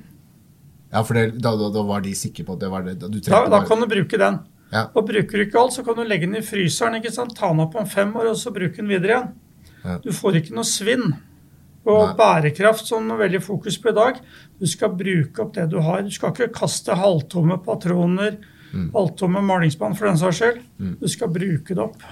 Ja, 0.92 1.04
for 1.06 1.14
det, 1.14 1.26
da, 1.44 1.52
da, 1.60 1.70
da 1.74 1.84
var 1.86 2.02
de 2.02 2.14
sikre 2.18 2.46
på 2.48 2.56
at 2.56 2.64
det 2.64 2.70
var 2.72 2.86
det. 2.88 2.96
Da, 3.02 3.08
du 3.12 3.20
Da, 3.20 3.44
da 3.52 3.60
kan 3.68 3.82
du 3.84 3.88
bruke 3.92 4.18
den. 4.18 4.40
Ja. 4.72 4.86
Og 4.96 5.08
bruker 5.10 5.38
du 5.38 5.46
ikke 5.46 5.60
alt, 5.60 5.74
så 5.74 5.84
kan 5.86 5.96
du 5.98 6.04
legge 6.06 6.28
den 6.30 6.38
i 6.40 6.46
fryseren. 6.46 6.96
ikke 7.00 7.12
sant? 7.14 7.36
Ta 7.38 7.50
den 7.52 7.60
opp 7.66 7.76
om 7.78 7.86
fem 7.90 8.14
år, 8.16 8.32
og 8.32 8.38
så 8.38 8.54
bruke 8.54 8.78
den 8.82 8.88
videre 8.90 9.16
igjen. 9.16 9.34
Ja. 9.84 9.98
Du 10.04 10.12
får 10.14 10.40
ikke 10.42 10.56
noe 10.58 10.68
svinn. 10.68 11.12
Og 11.90 12.02
Nei. 12.10 12.16
bærekraft, 12.20 12.86
som 12.90 13.08
er 13.14 13.18
veldig 13.24 13.40
fokus 13.42 13.78
på 13.82 13.90
i 13.90 13.96
dag. 13.98 14.18
Du 14.60 14.66
skal 14.68 14.92
bruke 15.00 15.40
opp 15.42 15.54
det 15.56 15.70
du 15.72 15.80
har. 15.82 16.02
Du 16.06 16.12
skal 16.14 16.34
ikke 16.36 16.52
kaste 16.54 16.96
halvtomme 17.00 17.60
patroner, 17.66 18.38
Mm. 18.70 18.92
halvtomme 18.94 19.42
malingsspann 19.42 19.96
for 19.98 20.06
den 20.06 20.18
saks 20.22 20.38
skyld. 20.44 20.60
Du 21.02 21.08
skal 21.10 21.28
bruke 21.34 21.74
det 21.74 21.80
opp. 21.82 22.04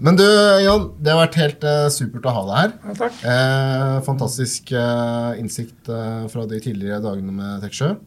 Men 0.00 0.16
du, 0.16 0.24
Jan, 0.64 0.86
det 0.96 1.12
har 1.12 1.18
vært 1.26 1.36
helt 1.36 1.64
uh, 1.68 1.88
supert 1.92 2.24
å 2.24 2.32
ha 2.32 2.44
deg 2.48 2.56
her. 2.56 2.70
Ja, 2.88 2.94
takk. 3.02 3.18
Eh, 3.20 3.96
fantastisk 4.06 4.72
eh, 4.72 5.40
innsikt 5.42 5.90
eh, 5.92 6.22
fra 6.32 6.46
de 6.48 6.60
tidligere 6.64 7.02
dagene 7.04 7.34
med 7.36 7.66
Tek7. 7.66 7.98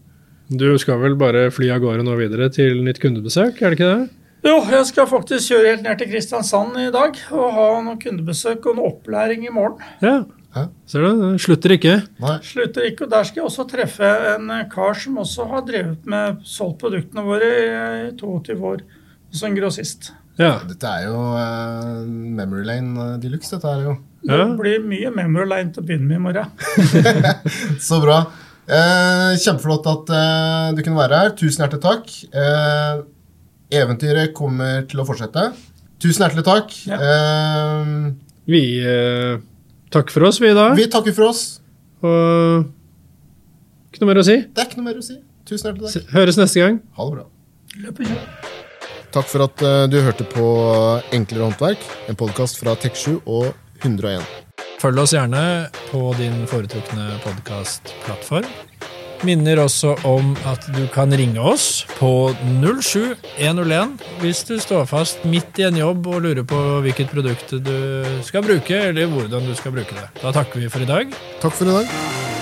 Du 0.58 0.66
skal 0.82 0.98
vel 1.04 1.14
bare 1.18 1.46
fly 1.54 1.70
av 1.76 1.84
gårde 1.84 2.06
nå 2.06 2.16
videre 2.18 2.50
til 2.54 2.82
nytt 2.86 2.98
kundebesøk, 3.02 3.62
er 3.62 3.74
det 3.74 3.78
ikke 3.78 3.92
det? 3.92 4.24
Jo, 4.44 4.58
jeg 4.74 4.88
skal 4.90 5.08
faktisk 5.08 5.54
kjøre 5.54 5.70
helt 5.70 5.86
ned 5.86 6.02
til 6.02 6.10
Kristiansand 6.12 6.80
i 6.82 6.90
dag 6.92 7.20
og 7.32 7.46
ha 7.56 7.68
noen 7.86 8.00
kundebesøk 8.02 8.66
og 8.68 8.80
noe 8.80 8.90
opplæring 8.90 9.46
i 9.48 9.54
morgen. 9.54 9.86
Ja. 10.04 10.24
Hæ? 10.54 10.68
Ser 10.86 11.06
du, 11.06 11.22
det 11.22 11.42
slutter 11.42 11.74
ikke. 11.74 11.94
Nei. 12.22 12.36
Slutter 12.46 12.90
ikke, 12.90 13.06
og 13.06 13.14
Der 13.14 13.24
skal 13.26 13.42
jeg 13.42 13.48
også 13.48 13.68
treffe 13.70 14.10
en 14.34 14.52
eh, 14.54 14.66
kar 14.70 14.98
som 14.98 15.22
også 15.22 15.48
har 15.50 15.64
drevet 15.70 16.10
med 16.10 16.44
solgt 16.46 16.82
produktene 16.84 17.24
våre 17.26 17.54
i 17.54 17.72
eh, 18.10 18.12
22 18.20 18.58
år, 18.74 18.84
som 19.34 19.56
grossist. 19.58 20.12
Ja. 20.40 20.56
Dette 20.66 20.90
er 20.90 21.04
jo 21.10 21.18
uh, 21.38 22.00
Memory 22.10 22.64
Lane 22.66 22.94
uh, 22.98 23.18
de 23.22 23.30
luxe, 23.30 23.52
dette 23.54 23.70
her 23.70 23.84
jo. 23.86 23.98
Det 24.24 24.38
blir 24.58 24.80
mye 24.88 25.10
memory 25.12 25.46
lane 25.52 25.74
til 25.76 25.84
å 25.84 25.86
begynne 25.86 26.08
med 26.08 26.16
i 26.16 26.24
morgen. 26.24 26.48
Så 27.88 27.98
bra. 28.02 28.22
Uh, 28.64 29.34
kjempeflott 29.44 29.90
at 29.92 30.14
uh, 30.16 30.70
du 30.78 30.80
kunne 30.86 30.96
være 31.02 31.20
her. 31.26 31.34
Tusen 31.36 31.66
hjertelig 31.66 31.84
takk. 31.84 32.14
Eh, 32.32 33.02
eventyret 33.76 34.32
kommer 34.38 34.86
til 34.88 35.04
å 35.04 35.06
fortsette. 35.10 35.50
Tusen 36.00 36.24
hjertelig 36.24 36.46
takk. 36.48 36.72
Ja. 36.88 37.02
Eh, 37.04 37.92
Vi 38.48 38.64
eh, 38.84 39.38
takker 39.92 40.16
for 40.16 40.30
oss, 40.32 40.40
vi 40.44 40.50
da. 40.56 40.70
vi 40.76 40.88
takker 40.92 41.14
for 41.16 41.30
oss. 41.34 41.44
Og 42.04 42.66
ikke 43.92 44.04
noe 44.04 44.10
mer 44.14 44.24
å 44.24 44.28
si. 44.28 44.40
Det 44.50 44.64
er 44.64 44.72
ikke 44.72 44.80
noe 44.82 44.88
mer 44.90 45.00
å 45.00 45.06
si. 45.06 45.20
Tusen 45.48 45.70
hjertelig 45.70 45.94
takk. 46.00 46.12
Høres 46.16 46.40
neste 46.40 46.64
gang. 46.64 46.82
Ha 46.96 47.08
det 47.12 47.18
bra. 47.20 47.28
Løp 47.84 48.00
og 48.04 48.12
kjør. 48.14 48.62
Takk 49.14 49.30
for 49.30 49.46
at 49.46 49.62
eh, 49.62 49.84
du 49.94 50.00
hørte 50.02 50.26
på 50.26 50.44
Enklere 51.14 51.46
håndverk, 51.46 51.82
en 52.10 52.18
podkast 52.18 52.58
fra 52.58 52.74
Tek7 52.82 53.20
og 53.30 53.52
101. 53.84 54.26
Følg 54.82 55.02
oss 55.04 55.14
gjerne 55.14 55.44
på 55.92 56.02
din 56.18 56.44
foretrukne 56.50 57.20
podkastplattform. 57.24 58.48
Minner 59.24 59.62
også 59.64 59.94
om 60.10 60.34
at 60.50 60.66
du 60.76 60.82
kan 60.92 61.14
ringe 61.16 61.40
oss 61.40 61.86
på 61.96 62.34
07101 62.60 63.94
hvis 64.20 64.44
du 64.50 64.58
står 64.60 64.90
fast 64.90 65.24
midt 65.30 65.62
i 65.62 65.70
en 65.70 65.80
jobb 65.80 66.10
og 66.10 66.26
lurer 66.26 66.44
på 66.44 66.60
hvilket 66.84 67.14
produkt 67.14 67.56
du 67.64 67.78
skal 68.26 68.44
bruke, 68.44 68.82
eller 68.90 69.08
hvordan 69.14 69.46
du 69.46 69.56
skal 69.56 69.78
bruke 69.78 69.96
det. 69.96 70.10
Da 70.26 70.34
takker 70.36 70.66
vi 70.66 70.74
for 70.74 70.84
i 70.84 70.90
dag. 70.90 71.20
Takk 71.40 71.56
for 71.62 71.70
i 71.70 71.84
dag. 71.84 72.33